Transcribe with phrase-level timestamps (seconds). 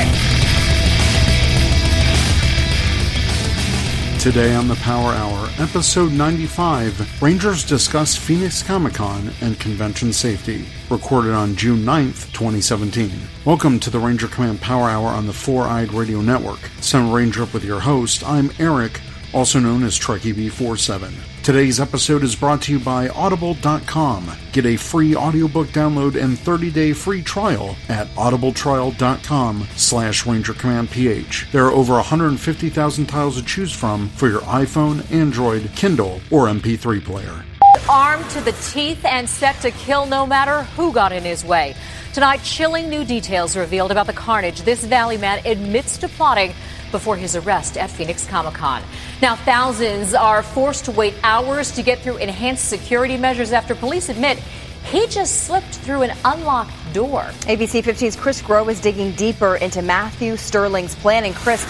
[4.19, 10.65] Today on the Power Hour, episode 95, Rangers discuss Phoenix Comic Con and convention safety.
[10.89, 13.09] Recorded on June 9th, 2017.
[13.45, 16.59] Welcome to the Ranger Command Power Hour on the Four Eyed Radio Network.
[16.81, 18.21] Send Ranger up with your host.
[18.27, 18.99] I'm Eric,
[19.33, 21.11] also known as Trekkie B47.
[21.43, 24.29] Today's episode is brought to you by Audible.com.
[24.51, 31.51] Get a free audiobook download and 30-day free trial at audibletrial.com slash rangercommandph.
[31.51, 37.03] There are over 150,000 titles to choose from for your iPhone, Android, Kindle, or MP3
[37.03, 37.43] player.
[37.89, 41.75] Armed to the teeth and set to kill no matter who got in his way.
[42.13, 46.53] Tonight, chilling new details revealed about the carnage this Valley man admits to plotting
[46.91, 48.83] before his arrest at Phoenix Comic Con.
[49.21, 54.09] Now, thousands are forced to wait hours to get through enhanced security measures after police
[54.09, 54.39] admit
[54.83, 57.21] he just slipped through an unlocked door.
[57.41, 61.23] ABC 15's Chris Grow is digging deeper into Matthew Sterling's plan.
[61.23, 61.63] And Chris,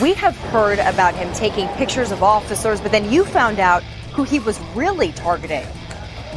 [0.00, 3.82] we have heard about him taking pictures of officers, but then you found out
[4.12, 5.66] who he was really targeting.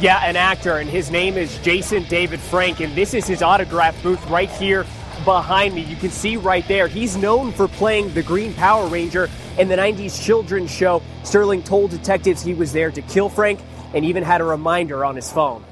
[0.00, 4.02] Yeah, an actor, and his name is Jason David Frank, and this is his autograph
[4.02, 4.84] booth right here
[5.24, 5.82] behind me.
[5.82, 9.28] You can see right there, he's known for playing the Green Power Ranger
[9.58, 11.02] in the 90s children's show.
[11.24, 13.60] Sterling told detectives he was there to kill Frank
[13.94, 15.64] and even had a reminder on his phone.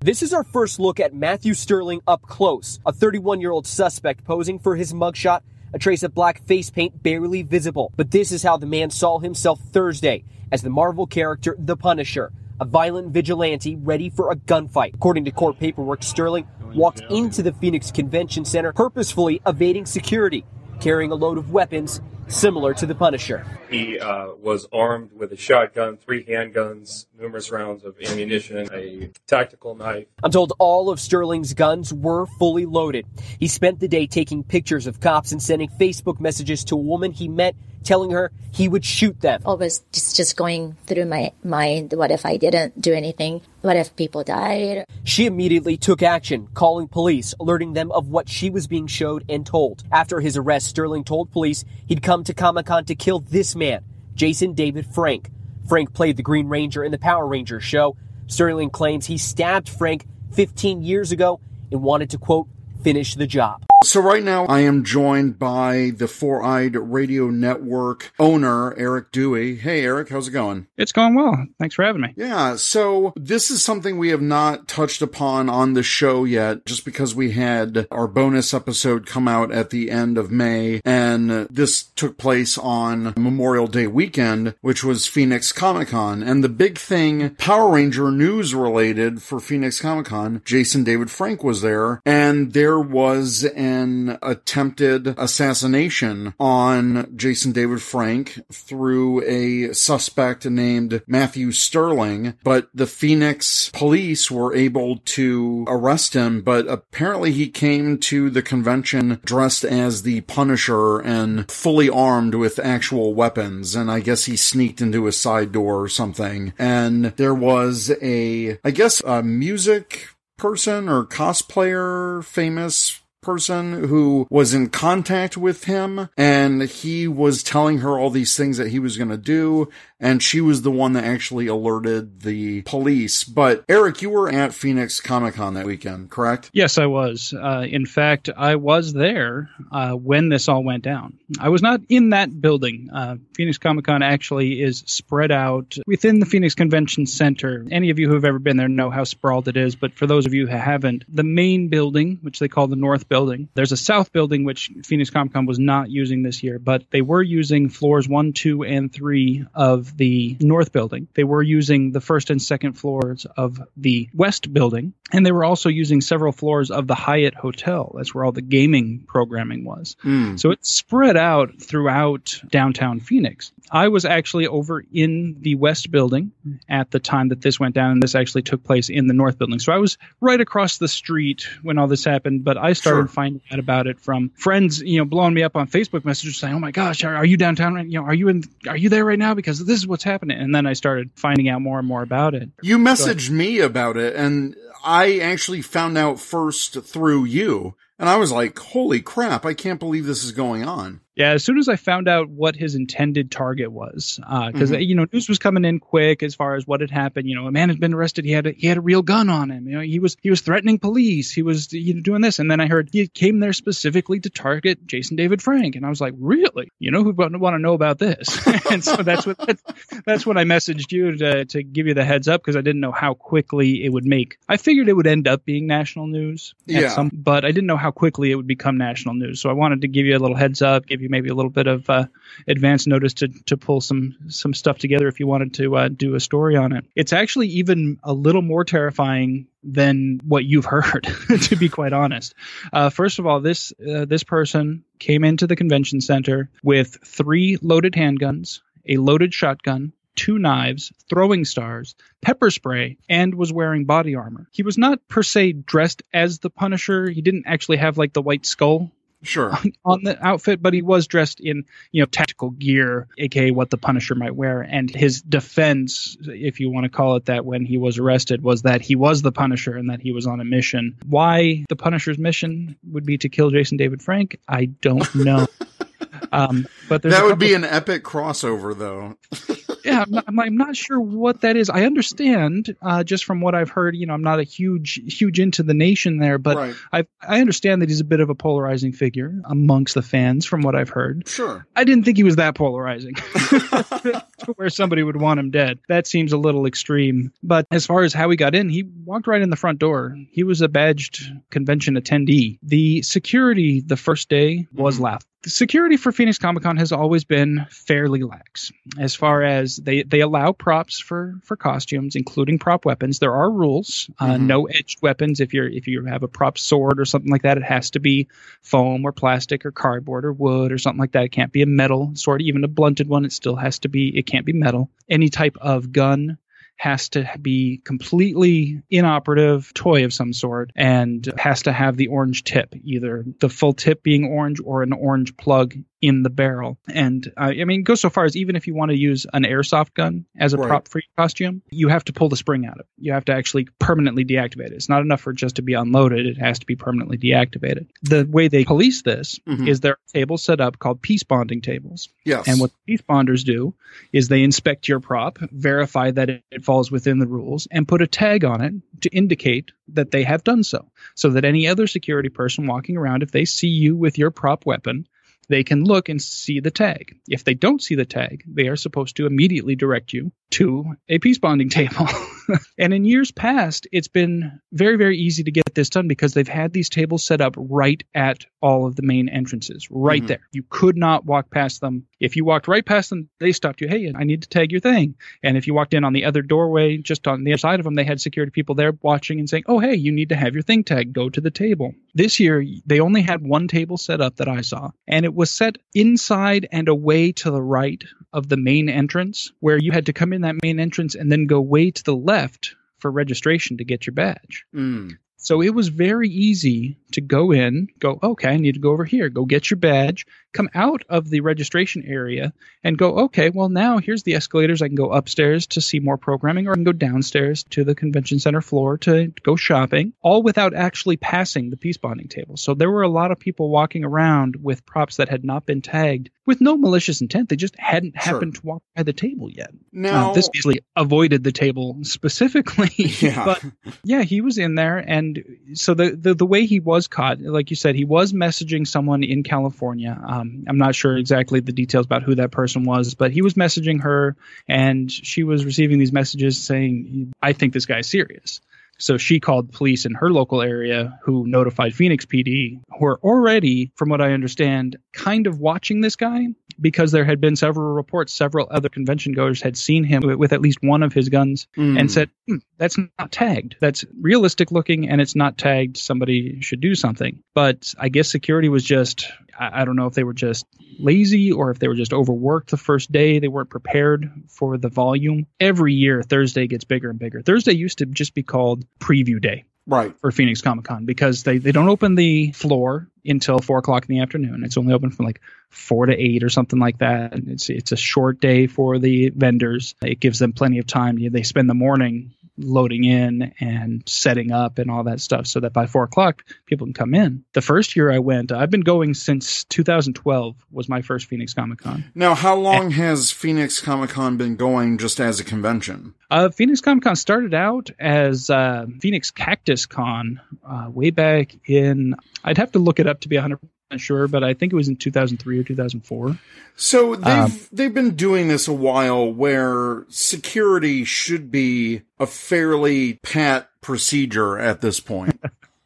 [0.00, 4.24] This is our first look at Matthew Sterling up close, a 31 year old suspect
[4.24, 5.40] posing for his mugshot,
[5.72, 7.90] a trace of black face paint barely visible.
[7.96, 12.32] But this is how the man saw himself Thursday as the Marvel character The Punisher,
[12.60, 14.94] a violent vigilante ready for a gunfight.
[14.94, 20.44] According to court paperwork, Sterling walked into the Phoenix Convention Center purposefully evading security,
[20.80, 23.46] carrying a load of weapons similar to the Punisher.
[23.70, 29.74] He uh, was armed with a shotgun, three handguns, numerous rounds of ammunition, a tactical
[29.74, 30.06] knife.
[30.22, 33.06] I'm told all of Sterling's guns were fully loaded.
[33.38, 37.12] He spent the day taking pictures of cops and sending Facebook messages to a woman
[37.12, 37.54] he met
[37.84, 39.42] telling her he would shoot them.
[39.44, 43.42] Always just, just going through my mind, what if I didn't do anything?
[43.60, 44.84] What if people died?
[45.04, 49.46] She immediately took action, calling police, alerting them of what she was being showed and
[49.46, 49.84] told.
[49.92, 53.84] After his arrest, Sterling told police he'd come to Comic Con to kill this man,
[54.14, 55.30] Jason David Frank.
[55.68, 57.96] Frank played the Green Ranger in the Power Rangers show.
[58.26, 61.40] Sterling claims he stabbed Frank 15 years ago
[61.70, 62.48] and wanted to, quote,
[62.82, 63.64] finish the job.
[63.84, 69.56] So right now I am joined by the Four Eyed Radio Network owner, Eric Dewey.
[69.56, 70.68] Hey Eric, how's it going?
[70.78, 71.46] It's going well.
[71.58, 72.14] Thanks for having me.
[72.16, 76.86] Yeah, so this is something we have not touched upon on the show yet, just
[76.86, 81.82] because we had our bonus episode come out at the end of May, and this
[81.82, 86.22] took place on Memorial Day weekend, which was Phoenix Comic Con.
[86.22, 91.44] And the big thing, Power Ranger news related for Phoenix Comic Con, Jason David Frank
[91.44, 99.72] was there, and there was an an attempted assassination on Jason David Frank through a
[99.72, 107.32] suspect named Matthew Sterling, but the Phoenix police were able to arrest him, but apparently
[107.32, 113.74] he came to the convention dressed as the Punisher and fully armed with actual weapons,
[113.74, 116.52] and I guess he sneaked into a side door or something.
[116.58, 124.54] And there was a, I guess, a music person or cosplayer famous person who was
[124.54, 128.96] in contact with him and he was telling her all these things that he was
[128.96, 129.68] going to do
[130.00, 133.24] and she was the one that actually alerted the police.
[133.24, 136.50] But Eric, you were at Phoenix Comic Con that weekend, correct?
[136.52, 137.32] Yes, I was.
[137.32, 141.18] Uh, in fact, I was there uh, when this all went down.
[141.38, 142.90] I was not in that building.
[142.92, 147.64] Uh, Phoenix Comic Con actually is spread out within the Phoenix Convention Center.
[147.70, 150.06] Any of you who have ever been there know how sprawled it is, but for
[150.06, 153.72] those of you who haven't, the main building, which they call the North Building, there's
[153.72, 157.22] a South Building, which Phoenix Comic Con was not using this year, but they were
[157.22, 161.08] using floors one, two, and three of the north building.
[161.14, 165.44] They were using the first and second floors of the west building, and they were
[165.44, 167.92] also using several floors of the Hyatt Hotel.
[167.96, 169.96] That's where all the gaming programming was.
[170.04, 170.38] Mm.
[170.38, 173.52] So it spread out throughout downtown Phoenix.
[173.70, 176.32] I was actually over in the west building
[176.68, 179.38] at the time that this went down, and this actually took place in the north
[179.38, 179.58] building.
[179.58, 183.08] So I was right across the street when all this happened, but I started sure.
[183.08, 186.54] finding out about it from friends, you know, blowing me up on Facebook messages saying,
[186.54, 187.74] "Oh my gosh, are, are you downtown?
[187.74, 187.86] Right?
[187.86, 188.44] You know, are you in?
[188.68, 189.34] Are you there right now?
[189.34, 192.34] Because this is what's happening." And then I started finding out more and more about
[192.34, 192.50] it.
[192.62, 197.74] You messaged me about it, and I actually found out first through you.
[197.98, 201.00] And I was like, holy crap, I can't believe this is going on.
[201.16, 204.84] Yeah, as soon as I found out what his intended target was, because Mhm.
[204.86, 207.28] you know news was coming in quick as far as what had happened.
[207.28, 208.24] You know, a man had been arrested.
[208.24, 209.68] He had a, he had a real gun on him.
[209.68, 211.30] You know, he was he was threatening police.
[211.30, 214.30] He was you know doing this, and then I heard he came there specifically to
[214.30, 216.72] target Jason David Frank, and I was like, really?
[216.80, 218.44] You know, who would want to know about this?
[218.72, 219.62] and so that's what that's,
[220.04, 222.80] that's when I messaged you to to give you the heads up because I didn't
[222.80, 224.38] know how quickly it would make.
[224.48, 226.88] I figured it would end up being national news, Yeah.
[226.88, 229.40] some, but I didn't know how quickly it would become national news.
[229.40, 231.50] So I wanted to give you a little heads up, give you maybe a little
[231.50, 232.06] bit of uh,
[232.46, 236.14] advance notice to to pull some some stuff together if you wanted to uh, do
[236.14, 236.84] a story on it.
[236.94, 241.08] It's actually even a little more terrifying than what you've heard,
[241.42, 242.34] to be quite honest.
[242.72, 247.58] Uh, first of all, this uh, this person came into the convention center with three
[247.62, 249.92] loaded handguns, a loaded shotgun.
[250.16, 254.46] Two knives, throwing stars, pepper spray, and was wearing body armor.
[254.52, 257.10] He was not per se dressed as the Punisher.
[257.10, 258.92] He didn't actually have like the white skull
[259.24, 259.58] Sure.
[259.84, 263.78] on the outfit, but he was dressed in, you know, tactical gear, aka what the
[263.78, 264.60] Punisher might wear.
[264.60, 268.62] And his defense, if you want to call it that, when he was arrested, was
[268.62, 270.96] that he was the Punisher and that he was on a mission.
[271.06, 275.46] Why the Punisher's mission would be to kill Jason David Frank, I don't know.
[276.32, 279.16] um, but That would be an epic crossover, though.
[279.84, 281.70] yeah, I'm not, I'm, not sure what that is.
[281.70, 283.96] I understand, uh, just from what I've heard.
[283.96, 286.74] You know, I'm not a huge, huge into the nation there, but Right.
[286.92, 290.62] I I understand that he's a bit of a polarizing figure amongst the fans, from
[290.62, 291.28] what I've heard.
[291.28, 291.66] Sure.
[291.76, 294.24] I didn't think he was that polarizing to
[294.56, 295.78] where somebody would want him dead.
[295.88, 297.32] That seems a little extreme.
[297.42, 300.16] But as far as how he got in, he walked right in the front door.
[300.30, 302.58] He was a badged convention attendee.
[302.62, 305.28] The security the first day was laughable.
[305.44, 310.02] The security for Phoenix Comic Con has always been fairly lax as far as they,
[310.02, 313.18] they allow props for, for costumes, including prop weapons.
[313.18, 314.08] There are rules.
[314.18, 314.46] Uh, Mhm.
[314.46, 315.40] No edged weapons.
[315.40, 318.00] If you're if you have a prop sword or something like that, it has to
[318.00, 318.28] be
[318.62, 321.24] foam or plastic or cardboard or wood or something like that.
[321.24, 323.26] It can't be a metal sword, even a blunted one.
[323.26, 324.16] It still has to be.
[324.16, 324.88] It can't be metal.
[325.10, 326.38] Any type of gun
[326.76, 332.44] has to be completely inoperative toy of some sort and has to have the orange
[332.44, 335.74] tip, either the full tip being orange or an orange plug
[336.04, 336.78] in the barrel.
[336.86, 339.44] And uh, I mean, go so far as even if you want to use an
[339.44, 340.68] airsoft gun as a Right.
[340.68, 342.86] prop for your costume, you have to pull the spring out of it.
[342.98, 344.72] You have to actually permanently deactivate it.
[344.72, 346.26] It's not enough for it just to be unloaded.
[346.26, 347.88] It has to be permanently deactivated.
[348.02, 349.66] The way they police this Mhm.
[349.68, 352.10] is there are tables set up called peace bonding tables.
[352.24, 352.44] Yes.
[352.46, 353.74] And what peace bonders do
[354.12, 358.06] is they inspect your prop, verify that it falls within the rules, and put a
[358.06, 360.90] tag on it to indicate that they have done so.
[361.14, 364.66] So that any other security person walking around, if they see you with your prop
[364.66, 365.06] weapon,
[365.48, 367.16] they can look and see the tag.
[367.28, 371.18] If they don't see the tag, they are supposed to immediately direct you to a
[371.18, 372.06] peace bonding table.
[372.78, 376.46] and in years past, it's been very, very easy to get this done because they've
[376.46, 380.26] had these tables set up right at all of the main entrances, right Mhm.
[380.28, 380.48] there.
[380.52, 382.06] You could not walk past them.
[382.20, 383.88] If you walked right past them, they stopped you.
[383.88, 385.16] Hey, I need to tag your thing.
[385.42, 387.84] And if you walked in on the other doorway, just on the other side of
[387.84, 390.54] them, they had security people there watching and saying, Oh, hey, you need to have
[390.54, 391.12] your thing tagged.
[391.12, 391.94] Go to the table.
[392.14, 395.50] This year, they only had one table set up that I saw, and it was
[395.50, 398.02] set inside and away to the right
[398.32, 401.46] of the main entrance, where you had to come in that main entrance and then
[401.46, 404.64] go way to the left for registration to get your badge.
[404.74, 405.16] Mm.
[405.36, 409.04] So it was very easy to go in, go, okay, I need to go over
[409.04, 413.68] here, go get your badge, come out of the registration area and go, okay, well,
[413.68, 414.80] now here's the escalators.
[414.80, 417.94] I can go upstairs to see more programming, or I can go downstairs to the
[417.94, 422.56] convention center floor to go shopping, all without actually passing the peace bonding table.
[422.56, 425.82] So there were a lot of people walking around with props that had not been
[425.82, 427.48] tagged with no malicious intent.
[427.48, 428.34] They just hadn't Sure.
[428.34, 429.70] happened to walk by the table yet.
[429.92, 433.44] Now, Uh, this easily avoided the table specifically, Yeah.
[433.44, 433.64] but
[434.04, 435.42] yeah, he was in there, and
[435.72, 439.22] so the, the the way he was caught, like you said, he was messaging someone
[439.24, 440.20] in California.
[440.26, 443.54] Um, I'm not sure exactly the details about who that person was, but he was
[443.54, 444.36] messaging her,
[444.68, 448.60] and she was receiving these messages saying, "I think this guy's serious."
[448.96, 453.90] So she called police in her local area, who notified Phoenix PD, who are already,
[453.96, 456.46] from what I understand, kind of watching this guy
[456.80, 458.32] because there had been several reports.
[458.32, 461.66] Several other convention goers had seen him with, with at least one of his guns
[461.76, 461.98] Mm.
[461.98, 463.76] and said, hmm, "That's not tagged.
[463.80, 465.96] That's realistic looking, and it's not tagged.
[465.96, 469.26] Somebody should do something." But I guess security was just.
[469.58, 470.66] I I don't know if they were just
[470.98, 473.38] lazy or if they were just overworked the first day.
[473.38, 475.46] They weren't prepared for the volume.
[475.60, 477.42] Every year, Thursday gets bigger and bigger.
[477.42, 480.18] Thursday used to just be called preview day right.
[480.20, 484.14] for Phoenix Comic Con because they, they don't open the floor until four o'clock in
[484.14, 484.64] the afternoon.
[484.64, 487.34] It's only open from like four to eight or something like that.
[487.34, 489.94] And it's it's a short day for the vendors.
[490.02, 491.18] It gives them plenty of time.
[491.30, 495.72] They spend the morning loading in and setting up and all that stuff so that
[495.72, 497.44] by four o'clock people can come in.
[497.52, 501.80] The first year I went, I've been going since 2012 was my first Phoenix Comic
[501.80, 502.04] Con.
[502.14, 506.14] Now, how long has Phoenix Comic Con been going just as a convention?
[506.30, 512.14] Uh, Phoenix Comic Con started out as uh, Phoenix Cactus Con uh, way back in,
[512.42, 513.58] I'd have to look it up to be 100%
[514.00, 516.38] sure, but I think it was in 2003 or 2004.
[516.76, 523.14] So they've um, they've been doing this a while, where security should be a fairly
[523.14, 525.40] pat procedure at this point.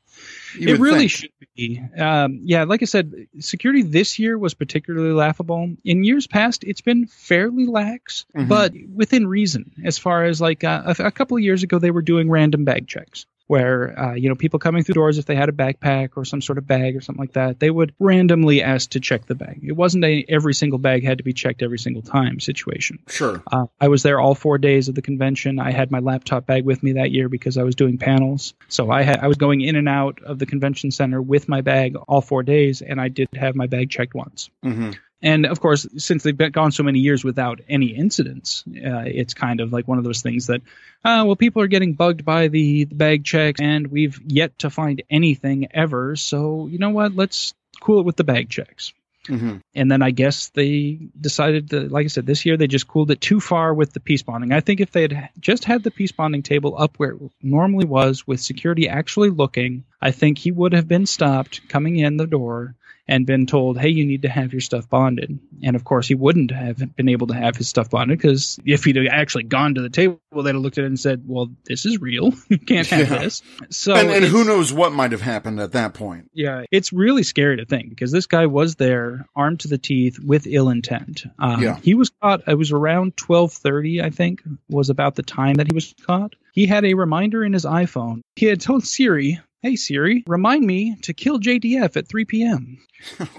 [0.58, 1.10] it really think.
[1.10, 1.82] should be.
[1.98, 5.74] Um, yeah, like I said, security this year was particularly laughable.
[5.84, 8.48] In years past, it's been fairly lax, mm-hmm.
[8.48, 9.72] but within reason.
[9.84, 12.64] As far as like uh, a, a couple of years ago, they were doing random
[12.64, 16.10] bag checks where uh, you know people coming through doors if they had a backpack
[16.16, 19.26] or some sort of bag or something like that they would randomly ask to check
[19.26, 19.60] the bag.
[19.62, 23.00] It wasn't a every single bag had to be checked every single time situation.
[23.08, 23.42] Sure.
[23.50, 25.58] Uh, i was there all four days of the convention.
[25.58, 28.54] I had my laptop bag with me that year because i was doing panels.
[28.68, 31.62] So i had i was going in and out of the convention center with my
[31.62, 34.50] bag all four days and i did have my bag checked once.
[34.64, 34.90] Mm-hmm.
[35.20, 39.34] And of course, since they've been gone so many years without any incidents, uh, it's
[39.34, 40.60] kind of like one of those things that,
[41.04, 44.70] uh, well, people are getting bugged by the, the bag checks, and we've yet to
[44.70, 46.14] find anything ever.
[46.14, 47.16] So you know what?
[47.16, 48.92] Let's cool it with the bag checks.
[49.26, 49.56] Mm-hmm.
[49.74, 53.10] And then I guess they decided that, like I said, this year they just cooled
[53.10, 54.52] it too far with the peace bonding.
[54.52, 57.84] I think if they had just had the peace bonding table up where it normally
[57.84, 62.26] was, with security actually looking, I think he would have been stopped coming in the
[62.26, 62.74] door
[63.08, 65.38] and been told, hey, you need to have your stuff bonded.
[65.62, 68.84] And of course, he wouldn't have been able to have his stuff bonded because if
[68.84, 71.86] he'd actually gone to the table, they'd have looked at it and said, well, this
[71.86, 72.32] is real.
[72.48, 73.18] you can't have yeah.
[73.18, 73.42] this.
[73.70, 76.30] So, and, and who knows what might have happened at that point.
[76.34, 80.18] Yeah, it's really scary to think because this guy was there armed to the teeth
[80.20, 81.24] with ill intent.
[81.38, 81.78] Um, yeah.
[81.82, 85.74] He was caught, it was around 1230, I think, was about the time that he
[85.74, 86.34] was caught.
[86.52, 88.20] He had a reminder in his iPhone.
[88.36, 92.78] He had told Siri, Hey Siri, remind me to kill JDF at 3 p.m.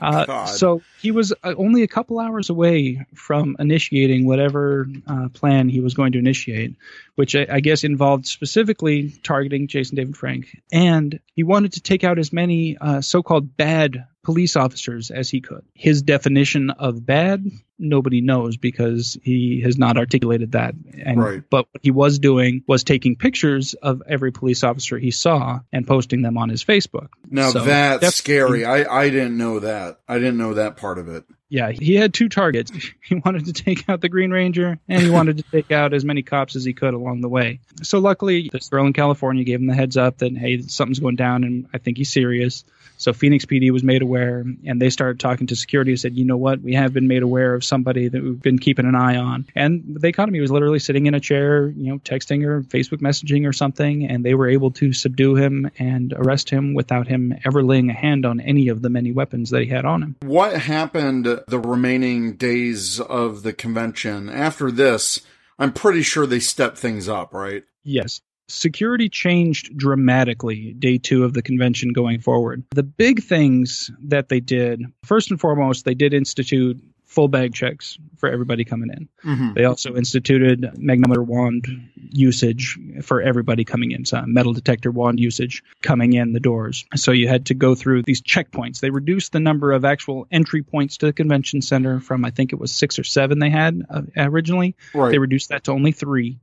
[0.02, 5.28] Oh, uh, so he was uh, only a couple hours away from initiating whatever uh,
[5.34, 6.78] plan he was going to initiate,
[7.16, 10.58] which I, I, guess involved specifically targeting Jason David Frank.
[10.72, 15.30] And he wanted to take out as many uh, so called bad police officers as
[15.30, 15.64] he could.
[15.74, 17.46] His definition of bad,
[17.78, 20.76] nobody knows because he has not articulated that.
[21.02, 21.44] And, right.
[21.50, 25.88] But what he was doing was taking pictures of every police officer he saw and
[25.88, 27.10] posting them on his Facebook.
[27.30, 28.66] Now so that's scary.
[28.66, 30.00] I, I didn't know that.
[30.08, 31.24] I didn't know that part of it.
[31.52, 32.72] Yeah, he had two targets.
[33.02, 36.06] He wanted to take out the Green Ranger and he wanted to take out as
[36.06, 37.60] many cops as he could along the way.
[37.82, 41.16] So luckily, this girl in California gave him the heads up that, hey, something's going
[41.16, 42.66] down and I think he's serious.
[43.00, 46.26] So Phoenix PD was made aware, and they started talking to security and said, you
[46.26, 49.16] know what, we have been made aware of somebody that we've been keeping an eye
[49.16, 49.48] on.
[49.56, 53.48] And the economy was literally sitting in a chair, you know, texting or Facebook messaging
[53.48, 57.64] or something, and they were able to subdue him and arrest him without him ever
[57.64, 60.16] laying a hand on any of the many weapons that he had on him.
[60.22, 65.22] What happened the remaining days of the convention after this?
[65.58, 67.64] I'm pretty sure they stepped things up, right?
[67.86, 72.64] Yes security changed dramatically day two of the convention going forward.
[72.72, 77.98] The big things that they did, first and foremost, they did institute full bag checks
[78.18, 79.10] for everybody coming in.
[79.26, 79.54] Mm-hmm.
[79.56, 85.64] They also instituted magnetometer wand usage for everybody coming in, so metal detector wand usage
[85.82, 86.86] coming in the doors.
[86.96, 88.80] So you had to go through these checkpoints.
[88.80, 92.54] They reduced the number of actual entry points to the convention center from I think
[92.54, 94.76] it was six or seven they had uh, originally.
[94.94, 95.10] Right.
[95.12, 96.40] They reduced that to only three.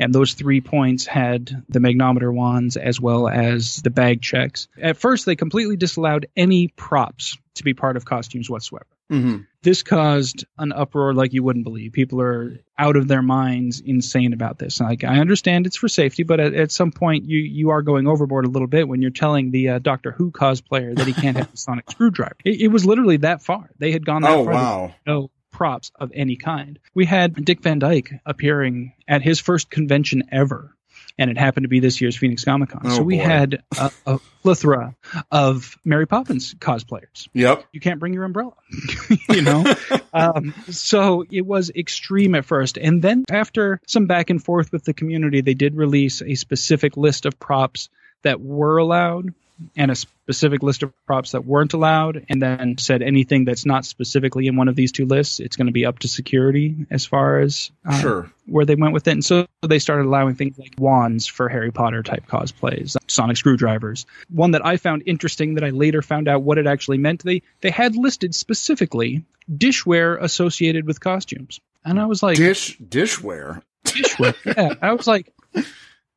[0.00, 4.66] And those three points had the magnometer wands as well as the bag checks.
[4.80, 8.86] At first, they completely disallowed any props to be part of costumes whatsoever.
[9.12, 9.38] Mm-hmm.
[9.62, 11.92] This caused an uproar like you wouldn't believe.
[11.92, 14.80] People are out of their minds, insane about this.
[14.80, 18.06] Like I understand it's for safety, but at, at some point you you are going
[18.06, 21.36] overboard a little bit when you're telling the uh, Doctor Who cosplayer that he can't
[21.36, 22.36] have the sonic screwdriver.
[22.44, 23.68] It, it, was literally that far.
[23.78, 24.54] They had gone that oh, far.
[24.54, 24.94] Wow.
[25.06, 26.78] No props of any kind.
[26.94, 30.74] We had Dick Van Dyke appearing at his first convention ever
[31.18, 32.80] and it happened to be this year's Phoenix Comic Con.
[32.86, 33.24] Oh, so we boy.
[33.24, 34.96] had a, a, plethora
[35.30, 37.28] of Mary Poppins cosplayers.
[37.34, 37.66] Yep.
[37.72, 38.54] You can't bring your umbrella,
[39.28, 39.74] you know?
[40.14, 42.78] um, so it was extreme at first.
[42.78, 46.96] And then after some back and forth with the community, they did release a specific
[46.96, 47.90] list of props
[48.22, 49.34] that were allowed
[49.76, 53.84] and a specific list of props that weren't allowed, and then said anything that's not
[53.84, 57.04] specifically in one of these two lists, it's going to be up to security as
[57.04, 58.32] far as uh, sure.
[58.46, 59.12] where they went with it.
[59.12, 64.06] And so they started allowing things like wands for Harry Potter type cosplays, sonic screwdrivers.
[64.28, 67.22] One that I found interesting that I later found out what it actually meant.
[67.22, 73.62] They they had listed specifically dishware associated with costumes, and I was like, dish dishware.
[73.84, 74.34] Dishware.
[74.44, 75.32] yeah, I was like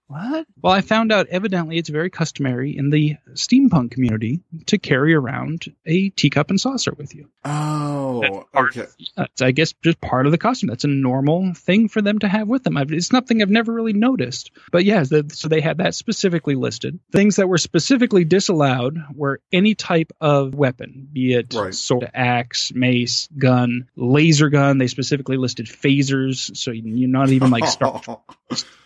[0.07, 0.45] What?
[0.61, 5.73] Well, I found out evidently it's very customary in the steampunk community to carry around
[5.85, 7.29] a teacup and saucer with you.
[7.45, 8.85] Oh, Oh, okay.
[9.15, 10.67] That's, I guess, just part of the costume.
[10.67, 12.77] That's a normal thing for them to have with them.
[12.77, 14.51] I've, it's nothing I've never really noticed.
[14.71, 16.99] But yeah, the, so they had that specifically listed.
[17.11, 21.73] Things that were specifically disallowed were any type of weapon, be it Right.
[21.73, 24.77] sword, axe, mace, gun, laser gun.
[24.77, 28.01] They specifically listed phasers, so you're not even like Star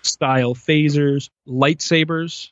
[0.01, 2.51] style phasers, lightsabers.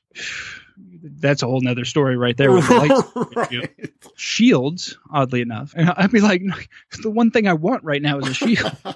[1.07, 2.51] That's a whole nother story right there.
[2.51, 3.93] With the right.
[4.15, 6.41] Shields, oddly enough, and I'd be like,
[7.03, 8.71] the one thing I want right now is a shield.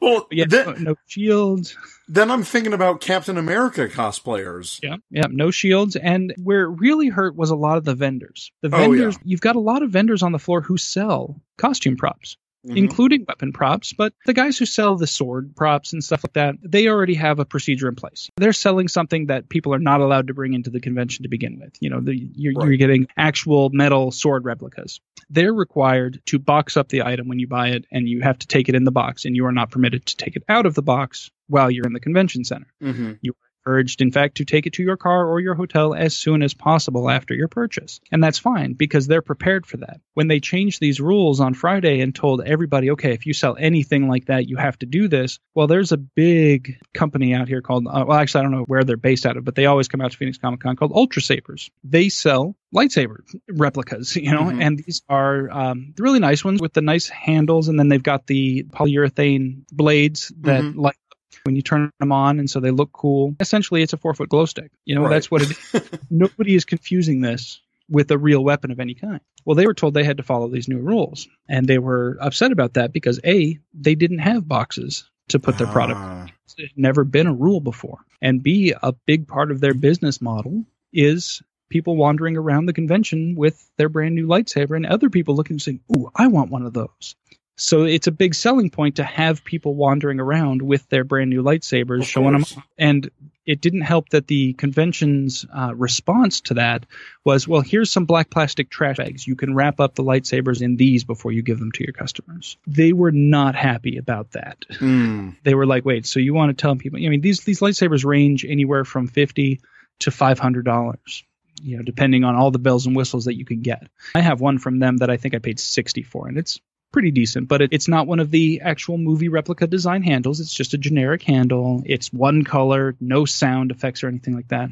[0.00, 1.76] Well, yeah, then, no, no shields.
[2.08, 4.80] then I'm thinking about Captain America cosplayers.
[4.82, 5.94] Yeah, yeah, no shields.
[5.94, 8.50] And where it really hurt was a lot of the vendors.
[8.62, 9.22] The Oh, vendors, yeah.
[9.24, 12.36] you've got a lot of vendors on the floor who sell costume props.
[12.66, 12.76] Mhm.
[12.76, 16.54] including weapon props, but the guys who sell the sword props and stuff like that,
[16.62, 18.30] they already have a procedure in place.
[18.36, 21.58] They're selling something that people are not allowed to bring into the convention to begin
[21.60, 21.74] with.
[21.80, 22.66] You know, the, you're, Right.
[22.68, 25.00] you're getting actual metal sword replicas.
[25.30, 28.46] They're required to box up the item when you buy it, and you have to
[28.46, 30.74] take it in the box, and you are not permitted to take it out of
[30.74, 33.18] the box while you're in the convention center Mhm.
[33.66, 36.54] Urged, in fact, to take it to your car or your hotel as soon as
[36.54, 38.00] possible after your purchase.
[38.12, 40.00] And that's fine because they're prepared for that.
[40.14, 44.08] When they changed these rules on Friday and told everybody, okay, if you sell anything
[44.08, 45.38] like that, you have to do this.
[45.54, 48.84] Well, there's a big company out here called, uh, well, actually, I don't know where
[48.84, 51.22] they're based out of, but they always come out to Phoenix Comic Con called Ultra
[51.22, 51.70] Sabers.
[51.82, 53.18] They sell lightsaber
[53.48, 54.60] replicas, you know, Mhm.
[54.60, 58.02] and these are um, the really nice ones with the nice handles, and then they've
[58.02, 60.76] got the polyurethane blades that Mhm.
[60.76, 60.96] light
[61.44, 63.34] when you turn them on, and so they look cool.
[63.38, 64.70] Essentially, it's a four foot glow stick.
[64.84, 65.10] You know, Right.
[65.10, 65.90] that's what it is.
[66.10, 69.20] Nobody is confusing this with a real weapon of any kind.
[69.44, 72.50] Well, they were told they had to follow these new rules, and they were upset
[72.50, 76.26] about that because A, they didn't have boxes to put their product Ah,
[76.58, 77.98] it had never been a rule before.
[78.22, 83.34] And B, a big part of their business model is people wandering around the convention
[83.34, 86.64] with their brand new lightsaber and other people looking and saying, Ooh, I want one
[86.64, 87.16] of those.
[87.56, 91.42] So it's a big selling point to have people wandering around with their brand new
[91.42, 92.54] lightsabers, Of showing course.
[92.54, 92.64] them.
[92.78, 93.10] And
[93.46, 96.86] it didn't help that the convention's uh, response to that
[97.24, 99.26] was, well, here's some black plastic trash bags.
[99.26, 102.56] You can wrap up the lightsabers in these before you give them to your customers.
[102.66, 106.60] They were not happy about that mm, they were like, wait, so you want to
[106.60, 106.98] tell people?
[106.98, 109.60] I mean, these these lightsabers range anywhere from fifty
[110.00, 111.22] to five hundred dollars.
[111.62, 113.86] You know, depending on all the bells and whistles that you can get.
[114.14, 116.60] I have one from them that I think I paid sixty for, and it's
[116.94, 117.48] pretty decent.
[117.48, 120.38] But it, it's not one of the actual movie replica design handles.
[120.38, 121.82] It's just a generic handle.
[121.84, 124.70] It's one color, no sound effects or anything like that.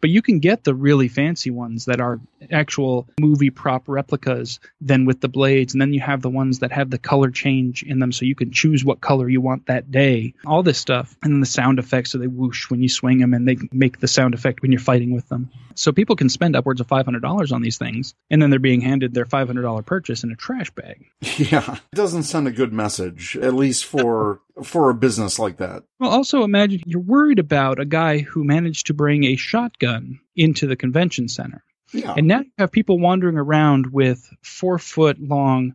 [0.00, 5.04] But you can get the really fancy ones that are actual movie prop replicas, then
[5.04, 7.98] with the blades, and then you have the ones that have the color change in
[7.98, 10.34] them so you can choose what color you want that day.
[10.46, 11.16] All this stuff.
[11.22, 13.98] And then the sound effects, so they whoosh when you swing them and they make
[13.98, 15.50] the sound effect when you're fighting with them.
[15.74, 19.14] So people can spend upwards of $500 on these things, and then they're being handed
[19.14, 21.06] their $500 purchase in a trash bag.
[21.36, 25.84] yeah, it doesn't send a good message, at least for for a business like that.
[25.98, 30.66] Well, also imagine you're worried about a guy who managed to bring a shotgun into
[30.66, 31.64] the convention center.
[31.92, 35.74] Yeah, And now you have people wandering around with four foot long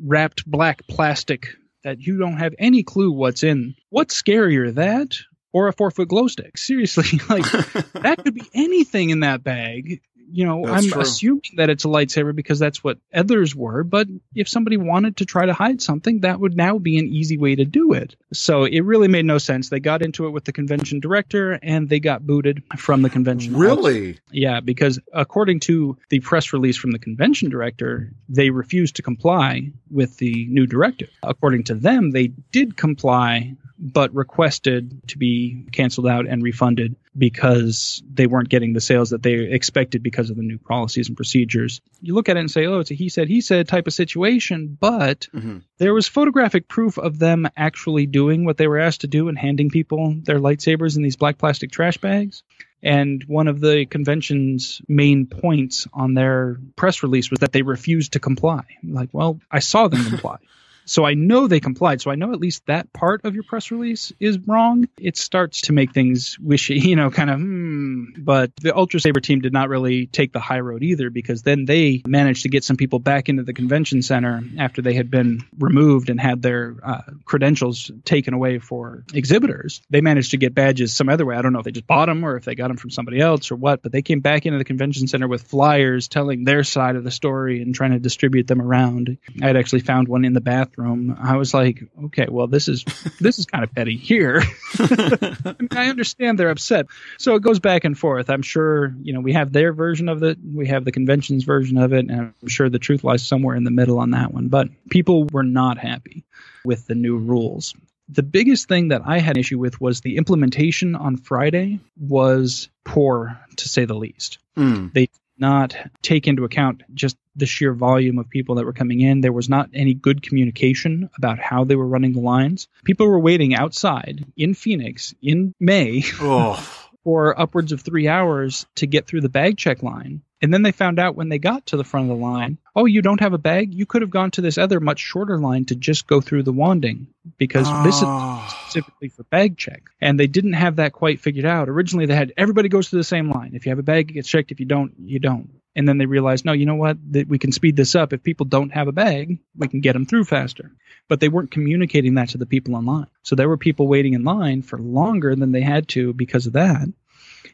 [0.00, 1.48] wrapped black plastic
[1.84, 3.74] that you don't have any clue what's in.
[3.90, 5.16] What's scarier, that
[5.52, 6.56] or a four foot glow stick?
[6.58, 7.48] Seriously, like
[7.92, 10.00] that could be anything in that bag.
[10.32, 11.02] You know, That's I'm true.
[11.02, 13.84] assuming that it's a lightsaber because that's what others were.
[13.84, 17.36] But if somebody wanted to try to hide something, that would now be an easy
[17.36, 18.16] way to do it.
[18.32, 19.68] So it really made no sense.
[19.68, 23.56] They got into it with the convention director and they got booted from the convention.
[23.56, 24.18] really.
[24.30, 29.70] Yeah, because according to the press release from the convention director, they refused to comply
[29.90, 31.10] with the new directive.
[31.22, 38.02] According to them, they did comply, but requested to be canceled out and refunded because
[38.12, 41.80] they weren't getting the sales that they expected because of the new policies and procedures.
[42.00, 43.92] You look at it and say, oh, it's a he said, he said type of
[43.92, 45.62] situation, but Mhm.
[45.78, 49.38] there was photographic proof of them actually doing what they were asked to do and
[49.38, 52.42] handing people their lightsabers in these black plastic trash bags.
[52.82, 58.14] And one of the convention's main points on their press release was that they refused
[58.14, 58.62] to comply.
[58.82, 60.38] Like, well, I saw them comply.
[60.84, 62.00] So I know they complied.
[62.00, 64.88] So I know at least that part of your press release is wrong.
[64.98, 68.04] It starts to make things wishy, you know, kind of, hmm.
[68.18, 71.64] But the Ultra Saber team did not really take the high road either because then
[71.64, 75.42] they managed to get some people back into the convention center after they had been
[75.58, 79.82] removed and had their uh, credentials taken away for exhibitors.
[79.90, 81.36] They managed to get badges some other way.
[81.36, 83.20] I don't know if they just bought them or if they got them from somebody
[83.20, 86.64] else or what, but they came back into the convention center with flyers telling their
[86.64, 89.18] side of the story and trying to distribute them around.
[89.40, 91.16] I had actually found one in the bathroom bathroom.
[91.20, 92.84] I was like, okay, well, this is
[93.20, 94.42] this is kind of petty here.
[94.78, 96.86] I, mean, I understand they're upset,
[97.18, 98.30] so it goes back and forth.
[98.30, 101.78] I'm sure you know we have their version of it, we have the convention's version
[101.78, 104.48] of it, and I'm sure the truth lies somewhere in the middle on that one.
[104.48, 106.24] But people were not happy
[106.64, 107.74] with the new rules.
[108.08, 112.68] The biggest thing that I had an issue with was the implementation on Friday was
[112.84, 114.38] poor, to say the least.
[114.56, 114.92] Mm.
[114.92, 115.08] They
[115.42, 119.20] not take into account just the sheer volume of people that were coming in.
[119.20, 122.68] There was not any good communication about how they were running the lines.
[122.84, 126.54] People were waiting outside in Phoenix in May Oh,
[127.04, 130.22] for upwards of three hours to get through the bag check line.
[130.42, 132.84] And then they found out when they got to the front of the line, oh,
[132.84, 133.72] you don't have a bag?
[133.72, 136.52] You could have gone to this other much shorter line to just go through the
[136.52, 137.06] wanding
[137.38, 138.44] because this is Oh.
[138.64, 139.84] specifically for bag check.
[140.00, 141.68] And they didn't have that quite figured out.
[141.68, 143.52] Originally, they had everybody goes to the same line.
[143.54, 144.50] If you have a bag, it gets checked.
[144.50, 145.50] If you don't, you don't.
[145.76, 146.98] And then they realized, no, you know what?
[147.12, 148.12] That we can speed this up.
[148.12, 150.72] If people don't have a bag, we can get them through faster.
[151.08, 153.06] But they weren't communicating that to the people in line.
[153.22, 156.54] So there were people waiting in line for longer than they had to because of
[156.54, 156.88] that.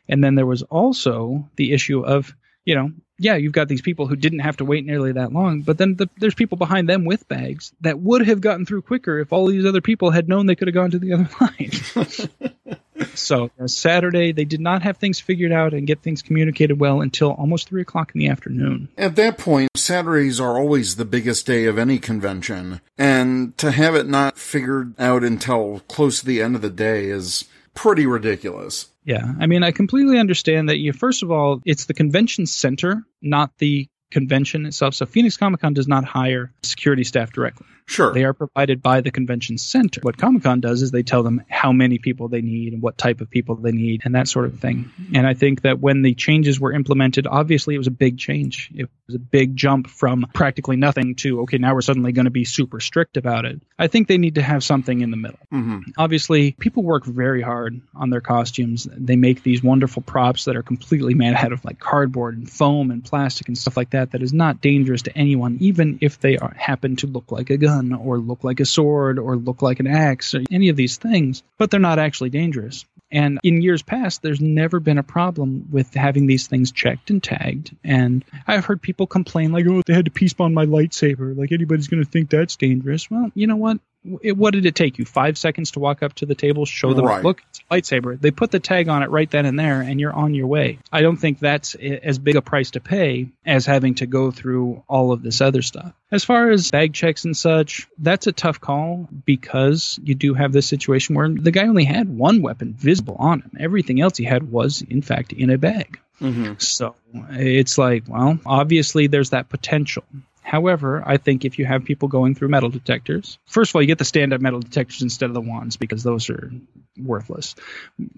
[0.09, 2.35] And then there was also the issue of,
[2.69, 5.63] you know, yeah, you've got these people who didn't have to wait nearly that long,
[5.63, 9.19] but then the, there's people behind them with bags that would have gotten through quicker
[9.21, 13.09] if all these other people had known they could have gone to the other line.
[13.15, 17.01] so uh, Saturday, they did not have things figured out and get things communicated well
[17.01, 18.91] until almost three o'clock in the afternoon.
[18.99, 23.95] At that point, Saturdays are always the biggest day of any convention, and to have
[23.95, 28.89] it not figured out until close to the end of the day is pretty ridiculous.
[29.09, 30.93] Yeah, I mean, I completely understand that you.
[30.93, 34.93] First of all, it's the convention center, not the convention itself.
[34.93, 37.67] So Phoenix Comic Con does not hire security staff directly.
[37.89, 38.13] Sure.
[38.13, 40.03] They are provided by the convention center.
[40.03, 42.99] What Comic Con does is they tell them how many people they need and what
[42.99, 44.93] type of people they need and that sort of thing.
[45.15, 48.71] And I think that when the changes were implemented, obviously it was a big change.
[48.75, 52.31] It was a big jump from practically nothing to, okay, now we're suddenly going to
[52.31, 53.63] be super strict about it.
[53.79, 55.39] I think they need to have something in the middle.
[55.51, 58.87] hmm Obviously, people work very hard on their costumes.
[58.95, 62.91] They make these wonderful props that are completely made out of like cardboard and foam
[62.91, 66.37] and plastic and stuff like that that is not dangerous to anyone, even if they
[66.37, 69.81] are, happen to look like a gun or look like a sword or look like
[69.81, 72.85] an axe or any of these things, but they're not actually dangerous.
[73.11, 77.23] And in years past, there's never been a problem with having these things checked and
[77.23, 77.75] tagged.
[77.83, 81.37] And I've heard people complain, like, oh, they had to peace bond my lightsaber.
[81.37, 83.11] Like, anybody's going to think that's dangerous.
[83.11, 83.79] Well, you know what?
[84.23, 85.05] It, what did it take you?
[85.05, 87.23] Five seconds to walk up to the table, show them, Right.
[87.25, 88.19] look, it's a lightsaber.
[88.19, 90.79] They put the tag on it right then and there, and you're on your way.
[90.93, 94.83] I don't think that's as big a price to pay as having to go through
[94.89, 95.93] all of this other stuff.
[96.11, 100.53] As far as bag checks and such, that's a tough call because you do have
[100.53, 103.51] this situation where the guy only had one weapon visible on him.
[103.59, 105.99] Everything else he had was, in fact, in a bag.
[106.19, 106.95] hmm So
[107.31, 110.05] it's like, well, obviously there's that potential.
[110.49, 113.87] However, I think if you have people going through metal detectors, first of all, you
[113.87, 116.51] get the stand up metal detectors instead of the wands because those are
[116.99, 117.55] worthless.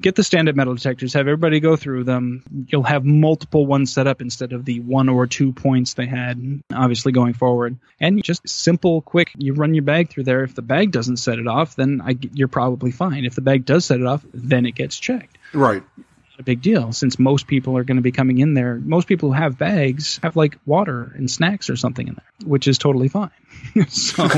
[0.01, 2.45] Get the stand up metal detectors, have everybody go through them.
[2.69, 6.63] You'll have multiple ones set up instead of the one or two points they had,
[6.73, 7.79] obviously, going forward.
[7.99, 10.45] And just simple, quick, you run your bag through there.
[10.45, 13.25] If the bag doesn't set it off, then I, you're probably fine.
[13.25, 15.83] If the bag does set it off, then it gets checked Right.
[16.41, 18.77] A big deal since most people are going to be coming in there.
[18.77, 22.67] Most people who have bags have like water and snacks or something in there, which
[22.67, 23.31] is totally fine.
[23.89, 24.29] so,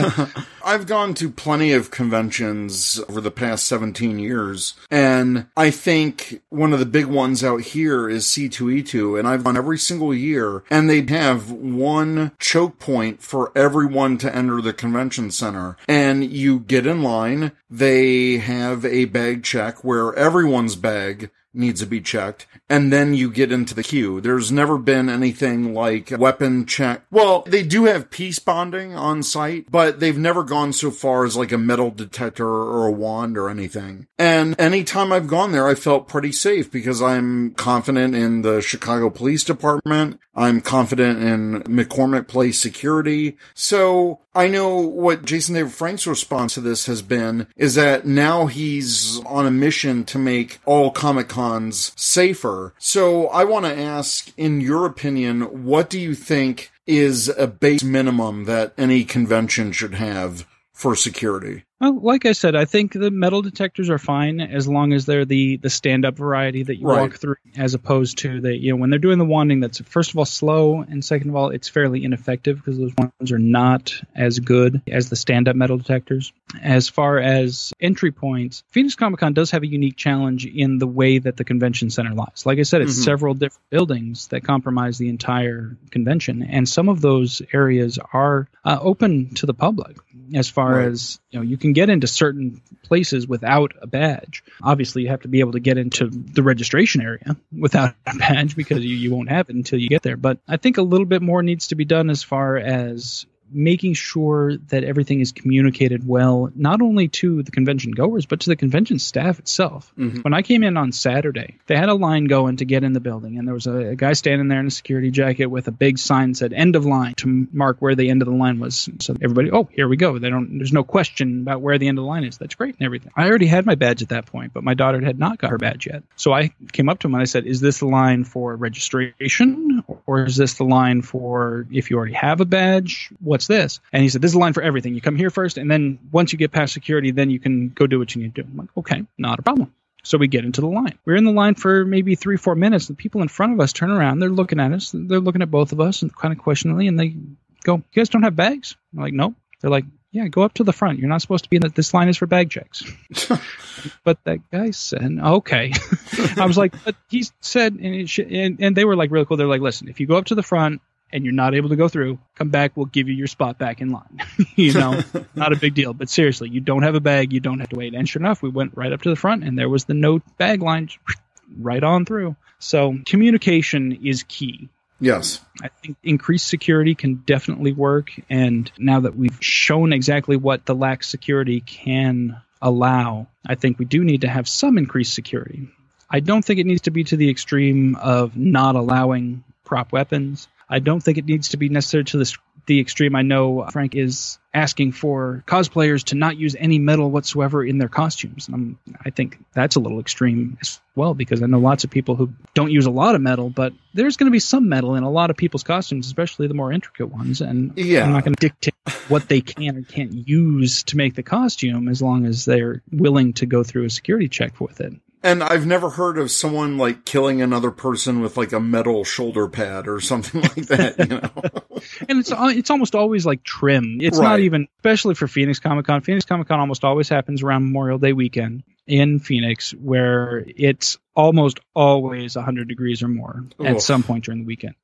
[0.65, 6.73] I've gone to plenty of conventions over the past 17 years, and I think one
[6.73, 10.89] of the big ones out here is C2E2, and I've gone every single year, and
[10.89, 15.77] they have one choke point for everyone to enter the convention center.
[15.87, 21.87] And you get in line, they have a bag check where everyone's bag needs to
[21.87, 24.21] be checked, and then you get into the queue.
[24.21, 27.03] There's never been anything like weapon check.
[27.11, 31.37] Well, they do have peace bonding on site, but they've never gone so far as
[31.37, 34.07] like a metal detector or a wand or anything.
[34.19, 39.11] And anytime I've gone there, I felt pretty safe because I'm confident in the Chicago
[39.11, 40.19] Police Department.
[40.35, 43.37] I'm confident in McCormick Place security.
[43.55, 48.47] So I know what Jason David Frank's response to this has been is that now
[48.47, 52.73] he's on a mission to make all Comic Cons safer.
[52.79, 57.85] So I want to ask, in your opinion, what do you think is a base
[57.85, 61.65] minimum that any convention should have for security?
[61.83, 65.25] Well, like I said, I think the metal detectors are fine as long as they're
[65.25, 67.01] the the stand up variety that you Right.
[67.01, 69.59] walk through, as opposed to the you know when they're doing the wanding.
[69.59, 73.33] That's first of all slow, and second of all, it's fairly ineffective because those ones
[73.33, 76.33] are not as good as the stand up metal detectors.
[76.63, 80.87] As far as entry points, Phoenix Comic Con does have a unique challenge in the
[80.87, 82.47] way that the convention center lies.
[82.47, 83.05] Like I said, it's Mhm.
[83.05, 88.79] several different buildings that compromise the entire convention, and some of those areas are uh,
[88.81, 89.97] open to the public.
[90.35, 90.89] As far Right.
[90.93, 94.45] as you know, you can get into certain places without a badge.
[94.63, 98.55] Obviously, you have to be able to get into the registration area without a badge
[98.55, 100.19] because you, you won't have it until you get there.
[100.19, 103.95] But I think a little bit more needs to be done as far as making
[103.95, 108.57] sure that everything is communicated well, not only to the convention goers, but to the
[108.57, 109.93] convention staff itself.
[109.99, 110.25] Mhm.
[110.25, 113.01] When I came in on Saturday, they had a line going to get in the
[113.01, 115.73] building, and there was a, a guy standing there in a security jacket with a
[115.73, 118.59] big sign that said "End of line" to mark where the end of the line
[118.59, 118.89] was.
[119.01, 120.19] So everybody, oh, here we go.
[120.19, 120.59] They don't.
[120.59, 122.39] There's no question about where the end of the line is.
[122.39, 123.13] That's great and everything.
[123.17, 125.59] I already had my badge at that point, but my daughter had not got her
[125.59, 126.03] badge yet.
[126.17, 129.85] So I came up to him and I said, "Is this the line for registration,
[130.07, 133.11] or is this the line for if you already have a badge?
[133.21, 134.95] What's this?" And he said, "This is the line for everything.
[134.95, 137.87] You come here first, and then once you get past security, then you can go
[137.87, 139.73] do what you need to do." I'm like, "Okay, not a problem."
[140.05, 140.99] So we get into the line.
[141.05, 142.89] We're in the line for maybe three, four minutes.
[142.89, 144.19] The people in front of us turn around.
[144.19, 144.91] They're looking at us.
[144.93, 147.15] They're looking at both of us and kind of questioningly, and they
[147.63, 150.65] go, "You guys don't have bags?" I'm like, "Nope." They're like, "Yeah, go up to
[150.65, 150.99] the front.
[150.99, 151.77] You're not supposed to be in that.
[151.77, 152.83] This line is for bag checks."
[154.05, 155.73] but that guy said, "Okay."
[156.37, 159.27] I was like, "But he said," and, it sh- and and they were like really
[159.27, 159.37] cool.
[159.37, 161.77] They're like, "Listen, if you go up to the front." And you're not able to
[161.77, 162.73] go through, come back.
[162.75, 164.23] We'll give you your spot back in line.
[164.57, 165.03] you know,
[165.35, 165.93] not a big deal.
[165.93, 167.33] But seriously, you don't have a bag.
[167.33, 167.95] You don't have to wait.
[167.95, 170.21] And sure enough, we went right up to the front, and there was the no
[170.39, 170.89] bag line
[171.59, 172.37] right on through.
[172.59, 174.69] So communication is key.
[175.03, 175.41] Yes.
[175.61, 178.13] I think increased security can definitely work.
[178.31, 183.85] And now that we've shown exactly what the lax security can allow, I think we
[183.85, 185.69] do need to have some increased security.
[186.09, 190.47] I don't think it needs to be to the extreme of not allowing prop weapons.
[190.73, 192.35] I don't think it needs to be necessary to the,
[192.67, 193.15] the extreme.
[193.15, 197.91] I know Frank is asking for cosplayers to not use any metal whatsoever in their
[197.91, 198.49] costumes.
[198.49, 201.91] And I'm, I think that's a little extreme as well because I know lots of
[201.91, 204.95] people who don't use a lot of metal, but there's going to be some metal
[204.95, 207.43] in a lot of people's costumes, especially the more intricate ones.
[207.43, 208.05] And Yeah.
[208.05, 208.75] I'm not going to dictate
[209.09, 213.35] what they can or can't use to make the costume as long as they're willing
[213.35, 214.95] to go through a security check with it.
[215.25, 219.47] And I've never heard of someone like killing another person with like a metal shoulder
[219.47, 221.81] pad or something like that, you know.
[222.09, 223.99] and it's uh, it's almost always like trim.
[224.01, 226.01] It's not even, especially for Phoenix Comic Con.
[226.01, 231.61] Phoenix Comic Con almost always happens around Memorial Day weekend in Phoenix, where it's almost
[231.75, 234.75] always 100 degrees or more at some point during the weekend.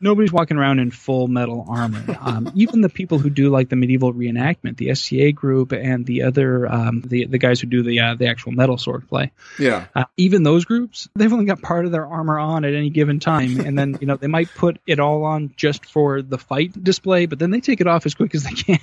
[0.00, 2.04] Nobody's walking around in full metal armor.
[2.28, 6.22] Um, even the people who do like the medieval reenactment, the SCA group, and the
[6.22, 9.86] other um, the the guys who do the uh, the actual metal sword play, Yeah.
[9.94, 13.18] uh, even those groups, they've only got part of their armor on at any given
[13.18, 16.82] time, and then you know they might put it all on just for the fight
[16.84, 18.78] display, but then they take it off as quick as they can.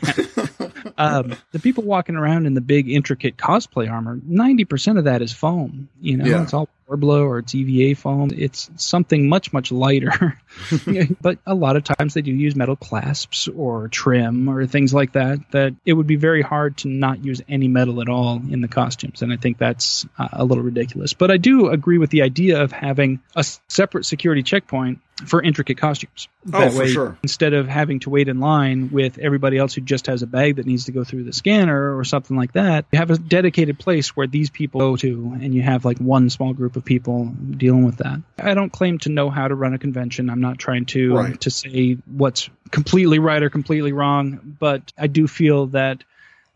[0.97, 5.21] um, the people walking around in the big intricate cosplay armor, ninety percent of that
[5.21, 5.87] is foam.
[6.01, 6.43] You know, Yeah.
[6.43, 8.29] it's all Worbla or EVA foam.
[8.35, 10.39] It's something much much lighter.
[11.21, 15.13] but a lot of times they do use metal clasps or trim or things like
[15.13, 15.39] that.
[15.51, 18.67] That it would be very hard to not use any metal at all in the
[18.67, 21.13] costumes, and I think that's uh, a little ridiculous.
[21.13, 25.77] But I do agree with the idea of having a separate security checkpoint for intricate
[25.77, 26.27] costumes.
[26.51, 27.17] Oh, That for way, sure.
[27.23, 30.57] instead of having to wait in line with everybody else who just has a bag
[30.57, 33.79] that needs to go through the scanner or something like that, you have a dedicated
[33.79, 37.25] place where these people go to, and you have like one small group of people
[37.25, 38.19] dealing with that.
[38.39, 40.29] I don't claim to know how to run a convention.
[40.29, 41.41] I'm not trying to Right.
[41.41, 46.03] to say what's completely right or completely wrong, but I do feel that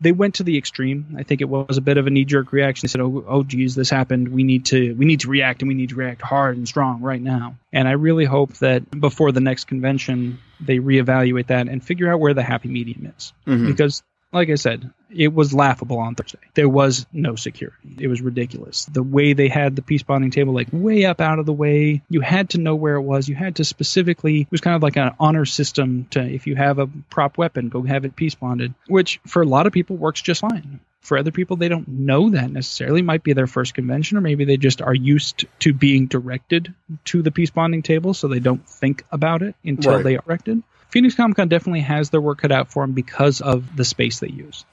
[0.02, 1.14] they went to the extreme.
[1.18, 2.86] I think it was a bit of a knee jerk reaction.
[2.86, 4.28] They said, "Oh, oh, geez, this happened.
[4.28, 7.02] We need to, we need to react, and we need to react hard and strong
[7.02, 11.84] right now." And I really hope that before the next convention, they reevaluate that and
[11.84, 13.34] figure out where the happy medium is.
[13.46, 13.66] Mhm.
[13.66, 14.02] Because,
[14.32, 16.38] like I said, it was laughable on Thursday.
[16.54, 17.96] There was no security.
[17.98, 18.84] It was ridiculous.
[18.84, 22.02] The way they had the peace bonding table, like way up out of the way,
[22.08, 23.28] you had to know where it was.
[23.28, 26.54] You had to specifically, it was kind of like an honor system to, if you
[26.54, 29.96] have a prop weapon, go have it peace bonded, which for a lot of people
[29.96, 30.78] works just fine.
[31.00, 33.00] For other people, they don't know that necessarily.
[33.00, 36.74] It might be their first convention, or maybe they just are used to being directed
[37.06, 40.04] to the peace bonding table, so they don't think about it until Right.
[40.04, 40.62] they are directed.
[40.90, 44.20] Phoenix Comic Con definitely has their work cut out for them because of the space
[44.20, 44.64] they use.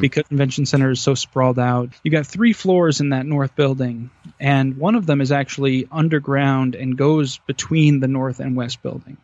[0.00, 1.90] because convention center is so sprawled out.
[2.04, 6.76] You got three floors in that north building, and one of them is actually underground
[6.76, 9.16] and goes between the north and west building.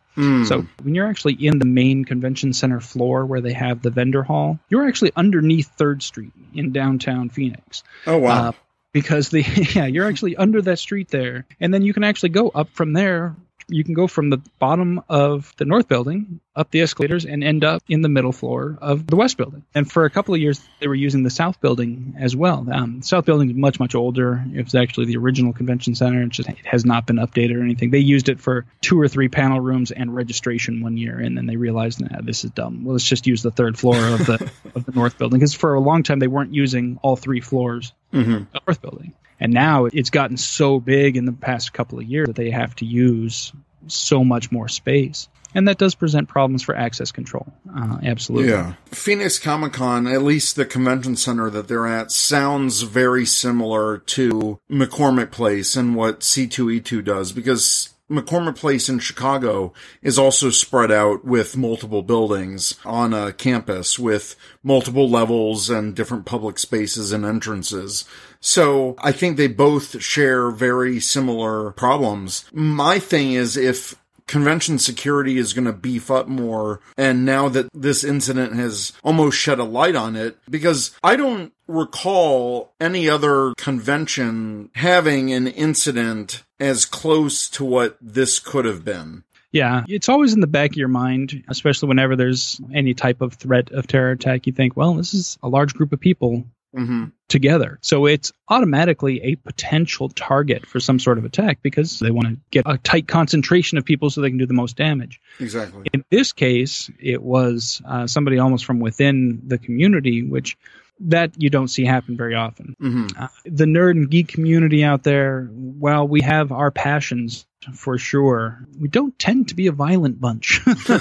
[0.46, 4.24] So when you're actually in the main convention center floor where they have the vendor
[4.24, 7.84] hall, you're actually underneath Third Street in downtown Phoenix.
[8.06, 8.48] Oh wow.
[8.48, 8.52] Uh,
[8.92, 9.42] because the
[9.74, 12.92] yeah, you're actually under that street there, and then you can actually go up from
[12.92, 13.36] there.
[13.70, 17.64] You can go from the bottom of the north building up the escalators and end
[17.64, 19.64] up in the middle floor of the west building.
[19.74, 22.66] And for a couple of years, they were using the south building as well.
[22.70, 24.44] Um, the south building is much much older.
[24.52, 26.22] It was actually the original convention center.
[26.22, 27.90] It just it has not been updated or anything.
[27.90, 31.46] They used it for two or three panel rooms and registration one year, and then
[31.46, 32.84] they realized, nah, this is dumb.
[32.84, 35.74] Well, let's just use the third floor of the of the north building because for
[35.74, 39.14] a long time they weren't using all three floors of the north building.
[39.40, 42.76] And now it's gotten so big in the past couple of years that they have
[42.76, 43.52] to use
[43.86, 45.28] so much more space.
[45.54, 47.52] And that does present problems for access control.
[47.74, 48.50] Uh, absolutely.
[48.50, 48.74] Yeah.
[48.86, 54.60] Phoenix Comic Con, at least the convention center that they're at, sounds very similar to
[54.70, 61.24] McCormick Place and what C2E2 does because McCormick Place in Chicago is also spread out
[61.24, 68.04] with multiple buildings on a campus with multiple levels and different public spaces and entrances.
[68.40, 72.44] So I think they both share very similar problems.
[72.52, 73.94] My thing is if
[74.30, 76.80] convention security is going to beef up more.
[76.96, 81.52] And now that this incident has almost shed a light on it, because I don't
[81.66, 89.24] recall any other convention having an incident as close to what this could have been.
[89.50, 93.34] Yeah, it's always in the back of your mind, especially whenever there's any type of
[93.34, 94.46] threat of terror attack.
[94.46, 97.06] You think, well, this is a large group of people Mm-hmm.
[97.26, 97.80] together.
[97.82, 102.36] So it's automatically a potential target for some sort of attack because they want to
[102.52, 105.20] get a tight concentration of people so they can do the most damage.
[105.40, 105.88] Exactly.
[105.92, 110.56] In this case, it was uh, somebody almost from within the community, which
[111.00, 112.76] that you don't see happen very often.
[112.80, 113.22] Mm-hmm.
[113.22, 118.66] Uh, the nerd and geek community out there, while we have our passions for sure,
[118.78, 120.60] we don't tend to be a violent bunch.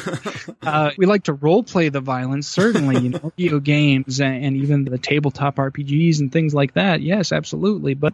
[0.62, 4.58] uh, we like to role play the violence, certainly, you know, video games and, and
[4.58, 7.02] even the tabletop RPGs and things like that.
[7.02, 7.94] Yes, absolutely.
[7.94, 8.14] But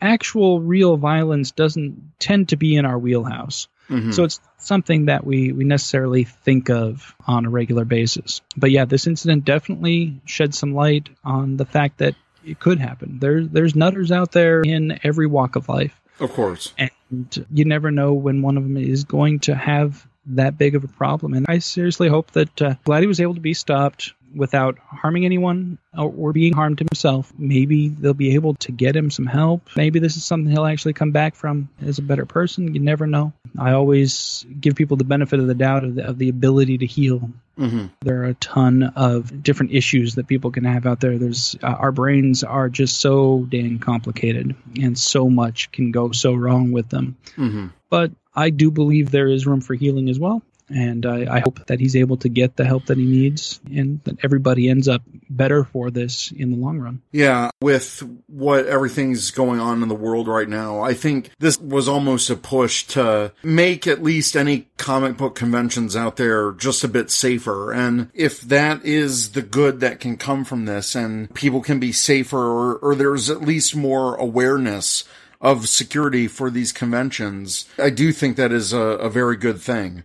[0.00, 3.68] actual real violence doesn't tend to be in our wheelhouse.
[3.88, 4.14] Mhm.
[4.14, 8.40] So it's something that we, we necessarily think of on a regular basis.
[8.56, 12.14] But yeah, this incident definitely shed some light on the fact that
[12.44, 13.18] it could happen.
[13.20, 15.98] There, there's nutters out there in every walk of life.
[16.20, 16.72] Of course.
[16.78, 20.84] And you never know when one of them is going to have that big of
[20.84, 21.34] a problem.
[21.34, 25.78] And I seriously hope that uh, Vladdy was able to be stopped without harming anyone
[25.96, 27.32] or, being harmed himself.
[27.36, 29.68] Maybe they'll be able to get him some help.
[29.76, 32.74] Maybe this is something he'll actually come back from as a better person.
[32.74, 33.32] You never know.
[33.58, 36.86] I always give people the benefit of the doubt of the, of the ability to
[36.86, 37.30] heal.
[37.58, 37.86] Mm-hmm.
[38.00, 41.18] There are a ton of different issues that people can have out there.
[41.18, 46.34] There's uh, our brains are just so dang complicated, and so much can go so
[46.34, 47.18] wrong with them.
[47.36, 47.66] Mm-hmm.
[47.90, 50.42] But I do believe there is room for healing as well.
[50.74, 54.02] And I, I hope that he's able to get the help that he needs and
[54.04, 57.02] that everybody ends up better for this in the long run.
[57.12, 61.88] Yeah, with what everything's going on in the world right now, I think this was
[61.88, 66.88] almost a push to make at least any comic book conventions out there just a
[66.88, 67.72] bit safer.
[67.72, 71.92] And if that is the good that can come from this and people can be
[71.92, 75.04] safer or, or there's at least more awareness
[75.40, 80.04] of security for these conventions, I do think that is a, a very good thing.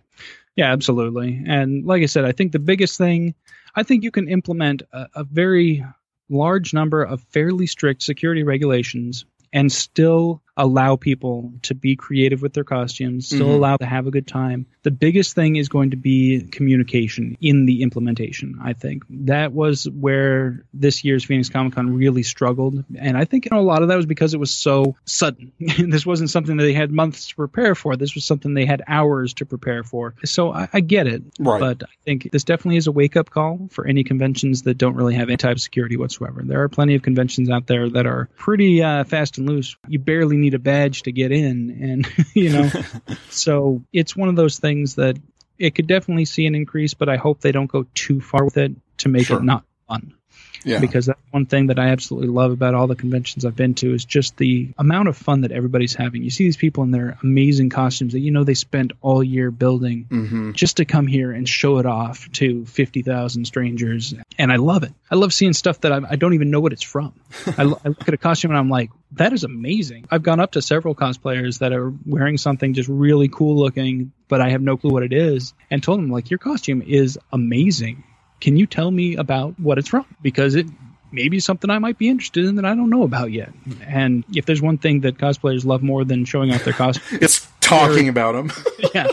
[0.58, 1.40] Yeah, absolutely.
[1.46, 3.36] And like I said, I think the biggest thing,
[3.76, 5.84] I think you can implement a, a very
[6.28, 12.52] large number of fairly strict security regulations and still allow people to be creative with
[12.52, 13.54] their costumes, still Mhm.
[13.54, 14.66] allow to have a good time.
[14.82, 19.04] The biggest thing is going to be communication in the implementation, I think.
[19.10, 22.84] That was where this year's Phoenix Comic Con really struggled.
[22.96, 25.52] And I think you know, a lot of that was because it was so sudden.
[25.78, 27.96] this wasn't something that they had months to prepare for.
[27.96, 30.14] This was something they had hours to prepare for.
[30.24, 31.22] So I, I get it.
[31.38, 31.60] Right.
[31.60, 34.94] But I think this definitely is a wake up call for any conventions that don't
[34.94, 36.42] really have any type of security whatsoever.
[36.44, 39.76] There are plenty of conventions out there that are pretty uh, fast and loose.
[39.86, 42.70] You barely need a badge to get in, and you know,
[43.30, 45.16] so it's one of those things that
[45.58, 48.56] it could definitely see an increase, but I hope they don't go too far with
[48.56, 49.38] it to make Sure.
[49.38, 50.14] it not fun
[50.64, 50.80] Yeah.
[50.80, 53.94] because that's one thing that I absolutely love about all the conventions I've been to
[53.94, 56.22] is just the amount of fun that everybody's having.
[56.22, 59.50] You see these people in their amazing costumes that you know they spent all year
[59.50, 60.52] building mm-hmm.
[60.52, 64.14] just to come here and show it off to 50,000 strangers.
[64.38, 64.92] And I love it.
[65.10, 67.14] I love seeing stuff that I, I don't even know what it's from.
[67.56, 70.06] I, lo- I look at a costume and I'm like, that is amazing.
[70.10, 74.40] I've gone up to several cosplayers that are wearing something just really cool looking, but
[74.40, 78.04] I have no clue what it is, and told them, like, your costume is amazing.
[78.40, 80.06] Can you tell me about what it's from?
[80.22, 80.66] Because it
[81.10, 83.52] maybe something I might be interested in that I don't know about yet.
[83.86, 87.46] And if there's one thing that cosplayers love more than showing off their costume, it's
[87.60, 88.52] talking about them.
[88.94, 89.08] yeah,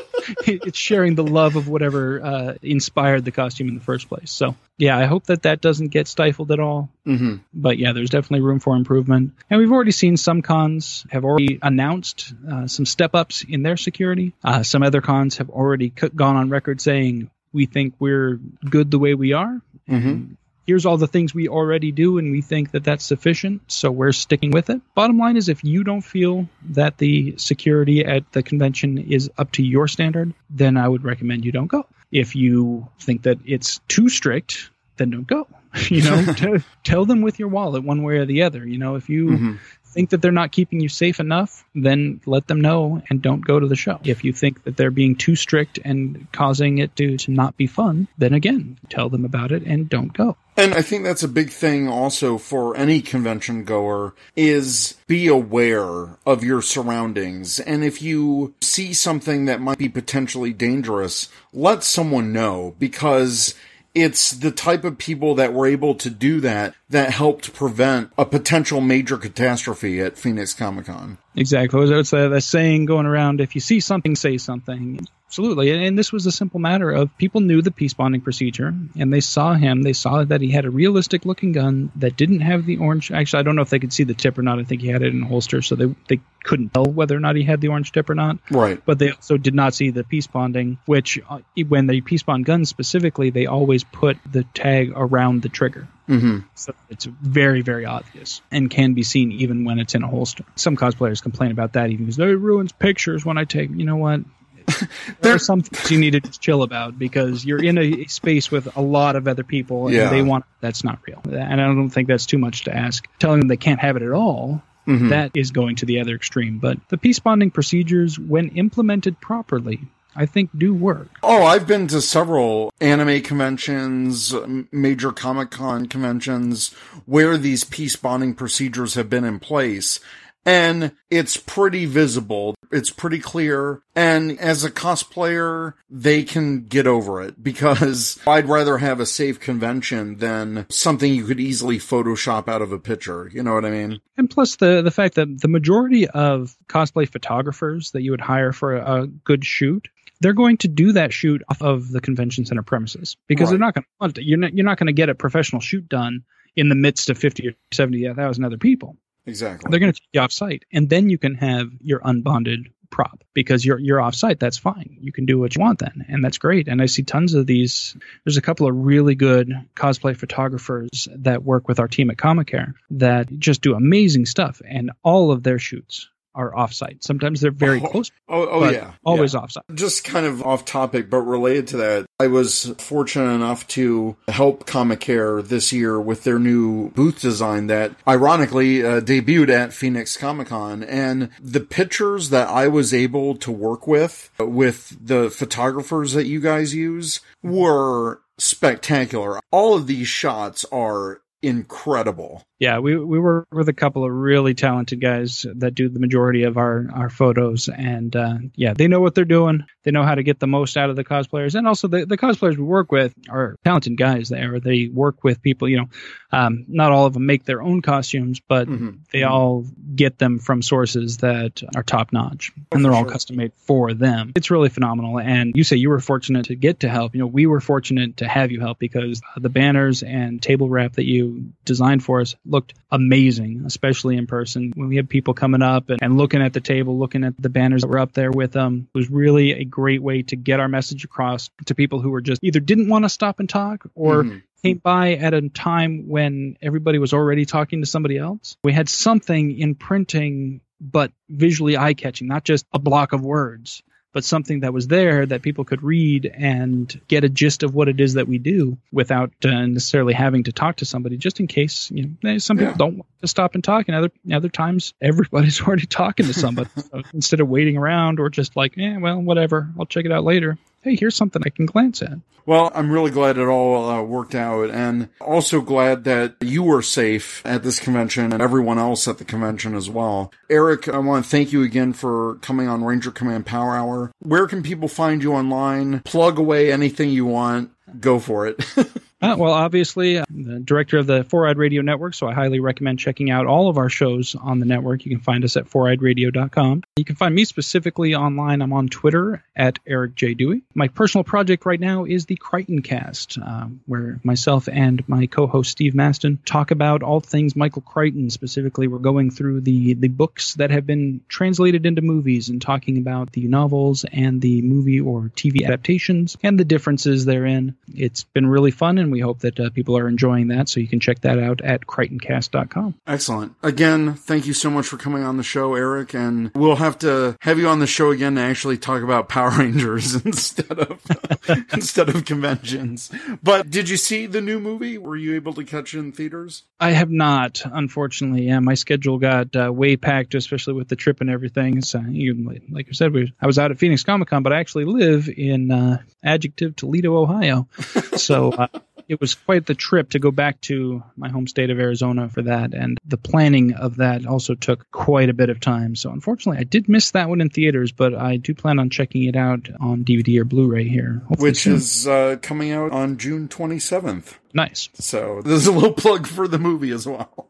[0.46, 4.32] it's sharing the love of whatever uh, inspired the costume in the first place.
[4.32, 6.90] So yeah, I hope that that doesn't get stifled at all.
[7.06, 7.36] Mm-hmm.
[7.54, 9.34] But yeah, there's definitely room for improvement.
[9.50, 13.78] And we've already seen some cons have already announced uh, some step ups in their
[13.78, 14.34] security.
[14.44, 18.40] Uh, some other cons have already gone on record saying we think we're
[18.70, 19.62] good the way we are.
[19.90, 20.34] Mm-hmm.
[20.68, 24.12] Here's all the things we already do and we think that that's sufficient so we're
[24.12, 24.82] sticking with it.
[24.96, 29.52] Bottom line is if you don't feel that the security at the convention is up
[29.54, 31.86] to your standard then i would recommend you don't go.
[32.12, 35.48] If you think that it's too strict then don't go.
[35.90, 38.66] You know t- tell them with your wallet one way or the other.
[38.66, 39.56] You know if you mm-hmm
[39.96, 43.60] think that they're not keeping you safe enough, then let them know and don't go
[43.60, 44.00] to the show.
[44.04, 47.66] If you think that they're being too strict and causing it to, to not be
[47.66, 50.36] fun, then again, tell them about it and don't go.
[50.58, 56.18] And I think that's a big thing also for any convention goer is be aware
[56.26, 57.60] of your surroundings.
[57.60, 63.56] And if you see something that might be potentially dangerous, let someone know because
[63.96, 68.26] it's the type of people that were able to do that that helped prevent a
[68.26, 71.18] potential major catastrophe at Phoenix Comic Con.
[71.36, 71.90] Exactly.
[71.90, 75.08] It's that, a saying going around if you see something, say something.
[75.28, 75.72] Absolutely.
[75.72, 79.22] And, this was a simple matter of people knew the peace bonding procedure and they
[79.22, 79.82] saw him.
[79.82, 83.12] They saw that he had a realistic looking gun that didn't have the orange.
[83.12, 84.60] Actually, I don't know if they could see the tip or not.
[84.60, 87.20] I think he had it in a holster, so they, they couldn't tell whether or
[87.20, 88.38] not he had the orange tip or not.
[88.52, 88.82] Right.
[88.86, 92.46] But they also did not see the peace bonding, which uh, when they peace bond
[92.46, 95.88] guns specifically, they always put the tag around the trigger.
[96.08, 96.40] Mm-hmm.
[96.54, 100.46] So it's very, very obvious and can be seen even when it's in a holster.
[100.56, 103.72] Some cosplayers complain about that even because it ruins pictures when I take.
[103.72, 104.22] You know what?
[105.22, 108.52] there are some things you need to just chill about because you're in a space
[108.52, 110.10] with a lot of other people and Yeah.
[110.10, 111.22] they want that's not real.
[111.26, 113.08] And I don't think that's too much to ask.
[113.20, 115.10] Telling them they can't have it at all, Mhm.
[115.10, 116.58] that is going to the other extreme.
[116.60, 119.80] But the peace bonding procedures, when implemented properly,
[120.16, 121.10] I think do work.
[121.24, 124.34] Oh, I've been to several anime conventions,
[124.72, 126.74] major Comic Con conventions
[127.06, 130.00] where these peace bonding procedures have been in place.
[130.46, 132.56] And it's pretty visible.
[132.72, 133.82] It's pretty clear.
[133.96, 139.40] And as a cosplayer, they can get over it because I'd rather have a safe
[139.40, 143.30] convention than something you could easily Photoshop out of a picture.
[143.34, 144.02] You know what I mean?
[144.18, 148.52] And plus the the fact that the majority of cosplay photographers that you would hire
[148.52, 149.88] for a, a good shoot,
[150.22, 153.74] they're going to do that shoot off of the convention center premises because they're not
[153.74, 154.26] going to want it.
[154.26, 156.24] You're not you're not going to get a professional shoot done
[156.56, 158.98] in the midst of fifty or seventy thousand other people.
[159.26, 159.70] Exactly.
[159.70, 163.24] They're going to take you off site, and then you can have your unbonded prop
[163.34, 164.40] because you're you're off site.
[164.40, 164.98] That's fine.
[165.02, 166.68] You can do what you want then, and that's great.
[166.68, 167.98] And I see tons of these.
[168.24, 172.74] There's a couple of really good cosplay photographers that work with our team at Comicare
[172.92, 177.04] that just do amazing stuff, and all of their shoots are off site.
[177.04, 178.92] Sometimes they're very Oh, close, Oh, oh yeah.
[179.04, 179.40] always yeah.
[179.40, 179.64] off site.
[179.74, 184.66] Just kind of off topic, but related to that, I was fortunate enough to help
[184.68, 190.48] Comicare this year with their new booth design that ironically uh, debuted at Phoenix Comic
[190.50, 190.84] Con.
[190.84, 196.40] And the pictures that I was able to work with, with the photographers that you
[196.42, 199.40] guys use, were spectacular.
[199.52, 202.44] All of these shots are incredible.
[202.58, 206.44] Yeah, we we work with a couple of really talented guys that do the majority
[206.44, 209.66] of our our photos, and uh, yeah, they know what they're doing.
[209.84, 212.18] They know how to get the most out of the cosplayers, and also the the
[212.18, 214.30] cosplayers we work with are talented guys.
[214.30, 215.68] There, they work with people.
[215.68, 215.90] You know,
[216.32, 219.00] um, not all of them make their own costumes, but Mhm.
[219.12, 223.12] they all get them from sources that are top notch, and they're all sure.
[223.12, 224.32] custom made for them.
[224.36, 225.20] It's really phenomenal.
[225.20, 227.16] And you say you were fortunate to get to help.
[227.16, 230.94] You know, we were fortunate to have you help because the banners and table wrap
[230.94, 234.72] that you designed for us looked amazing, especially in person.
[234.76, 237.50] When we had people coming up and, and looking at the table, looking at the
[237.50, 240.60] banners that were up there with them, it was really a great way to get
[240.60, 243.86] our message across to people who were just either didn't want to stop and talk
[243.96, 244.42] or Mhm.
[244.64, 248.58] came by at a time when everybody was already talking to somebody else.
[248.64, 253.82] We had something in printing, but visually eye catching, not just a block of words,
[254.16, 257.90] but something that was there that people could read and get a gist of what
[257.90, 261.48] it is that we do without uh, necessarily having to talk to somebody, just in
[261.48, 262.78] case, you know, some people Yeah.
[262.78, 266.70] don't want to stop and talk, and other, other times everybody's already talking to somebody.
[266.78, 270.24] so instead of waiting around or just like, eh, well, whatever, I'll check it out
[270.24, 270.58] later.
[270.86, 272.20] Hey, here's something I can glance at.
[272.46, 276.84] Well, I'm really glad it all uh, worked out and also glad that you were
[276.84, 280.32] safe at this convention and everyone else at the convention as well.
[280.48, 284.12] Eric, I want to thank you again for coming on Ranger Command Power Hour.
[284.20, 286.02] Where can people find you online?
[286.02, 287.72] Plug away anything you want.
[288.00, 288.64] Go for it.
[289.22, 292.60] Uh, well, obviously, I'm the director of the Four Eyed Radio Network, so I highly
[292.60, 295.06] recommend checking out all of our shows on the network.
[295.06, 296.84] You can find us at foureyedradio.com.
[296.98, 298.62] You can find me specifically online.
[298.62, 300.34] I'm on Twitter at Eric J.
[300.34, 300.64] Dewey.
[300.74, 305.72] My personal project right now is the Crichton Cast, uh, where myself and my co-host
[305.72, 308.30] Steve Maston talk about all things Michael Crichton.
[308.30, 312.98] Specifically, we're going through the the books that have been translated into movies and talking
[312.98, 317.76] about the novels and the movie or TV adaptations and the differences therein.
[317.94, 320.68] It's been really fun and we hope that uh, people are enjoying that.
[320.68, 322.96] So you can check that out at crichtoncast.com.
[323.08, 323.56] Excellent.
[323.64, 326.14] Again, thank you so much for coming on the show, Eric.
[326.14, 329.52] And we'll have to have you on the show again to actually talk about Power
[329.58, 331.02] Rangers instead of
[331.74, 333.12] instead of conventions.
[333.42, 334.98] But did you see the new movie?
[334.98, 336.64] Were you able to catch it in theaters?
[336.80, 338.48] I have not, unfortunately.
[338.48, 341.82] Yeah, my schedule got uh, way packed, especially with the trip and everything.
[341.82, 344.60] So, you, like I said, we, I was out at Phoenix Comic Con, but I
[344.60, 347.68] actually live in uh, Adjective Toledo, Ohio.
[348.18, 348.68] So uh,
[349.08, 352.42] it was quite the trip to go back to my home state of Arizona for
[352.44, 352.74] that.
[352.74, 355.96] And the planning of that also took quite a bit of time.
[355.96, 359.24] So unfortunately, I did miss that one in theaters, but I do plan on checking
[359.24, 361.22] it out on DVD or Blu ray here.
[361.38, 361.76] Which soon.
[361.76, 364.36] is uh, coming out on June 27th.
[364.54, 364.90] Nice.
[364.96, 367.50] So there's a little plug for the movie as well.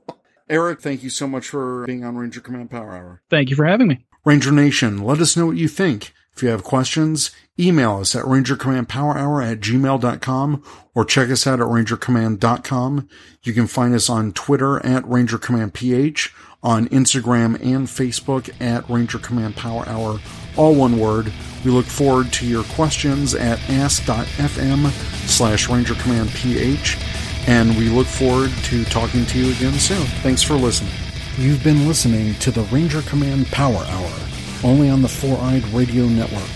[0.50, 3.22] Eric, thank you so much for being on Ranger Command Power Hour.
[3.30, 4.06] Thank you for having me.
[4.26, 6.14] Ranger Nation, let us know what you think.
[6.36, 10.64] If you have questions, email us at rangercommandpowerhour at gmail.com
[10.94, 13.10] or check us out at rangercommand.com.
[13.44, 16.32] You can find us on Twitter at rangercommandph,
[16.62, 20.20] on Instagram and Facebook at Ranger Command Power Hour,
[20.58, 21.32] all one word.
[21.64, 24.92] We look forward to your questions at ask.fm
[25.30, 30.06] slash rangercommandph, and we look forward to talking to you again soon.
[30.22, 30.92] Thanks for listening.
[31.38, 34.25] You've been listening to the Ranger Command Power Hour
[34.66, 36.50] only on the Four Eyed Radio Network.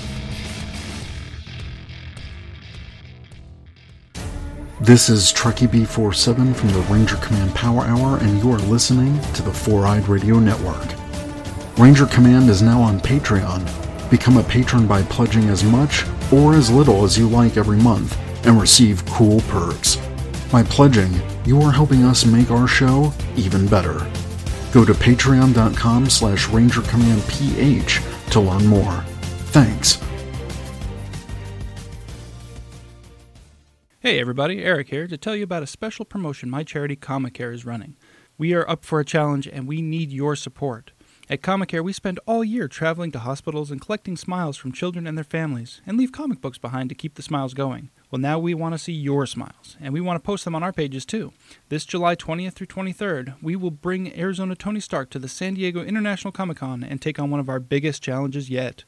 [4.82, 9.42] This is Truckee B47 from the Ranger Command Power Hour, and you are listening to
[9.42, 10.94] the Four Eyed Radio Network.
[11.78, 13.60] Ranger Command is now on Patreon.
[14.08, 18.16] Become a patron by pledging as much or as little as you like every month
[18.46, 19.96] and receive cool perks.
[20.50, 21.12] By pledging,
[21.44, 23.98] you are helping us make our show even better.
[24.72, 29.04] Go to patreon.com slash rangercommandph to learn more.
[29.52, 30.00] Thanks.
[34.02, 37.66] Hey everybody, Eric here to tell you about a special promotion my charity Comicare is
[37.66, 37.98] running.
[38.38, 40.92] We are up for a challenge and we need your support.
[41.28, 45.18] At Comicare, we spend all year traveling to hospitals and collecting smiles from children and
[45.18, 47.90] their families and leave comic books behind to keep the smiles going.
[48.10, 50.62] Well, now we want to see your smiles, and we want to post them on
[50.62, 51.32] our pages too.
[51.68, 55.84] This July 20th through 23rd, we will bring Arizona Tony Stark to the San Diego
[55.84, 58.84] International Comic Con and take on one of our biggest challenges yet.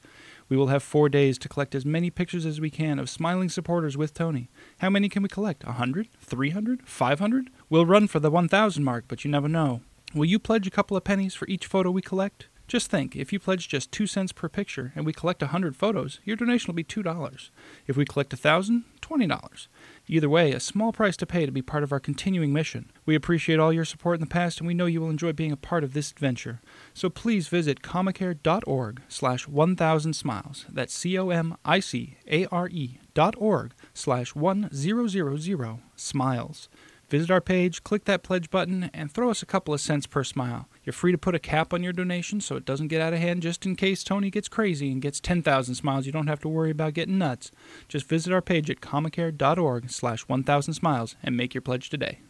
[0.49, 3.49] We will have four days to collect as many pictures as we can of smiling
[3.49, 4.51] supporters with Tony.
[4.78, 5.64] How many can we collect?
[5.64, 6.09] A hundred?
[6.20, 6.86] Three hundred?
[6.86, 7.51] Five hundred?
[7.70, 9.82] We'll run for the 1,000 mark, but you never know.
[10.14, 12.49] Will you pledge a couple of pennies for each photo we collect?
[12.68, 15.76] Just think, if you pledge just 2 cents per picture and we collect a 100
[15.76, 17.51] photos, your donation will be $2.
[17.86, 19.66] If we collect a 1,000, $20.
[20.09, 22.90] Either way, a small price to pay to be part of our continuing mission.
[23.07, 25.53] We appreciate all your support in the past and we know you will enjoy being
[25.53, 26.61] a part of this adventure.
[26.92, 30.66] So please visit comicare.org slash 1000 smiles.
[30.68, 36.68] That's C-O-M-I-C-A-R-E dot org slash 1000 smiles.
[37.12, 40.24] Visit our page, click that pledge button, and throw us a couple of cents per
[40.24, 40.66] smile.
[40.82, 43.18] You're free to put a cap on your donation so it doesn't get out of
[43.18, 46.06] hand just in case Tony gets crazy and gets 10,000 smiles.
[46.06, 47.50] You don't have to worry about getting nuts.
[47.86, 52.20] Just visit our page at comicare.org slash 1000 smiles and make your pledge today.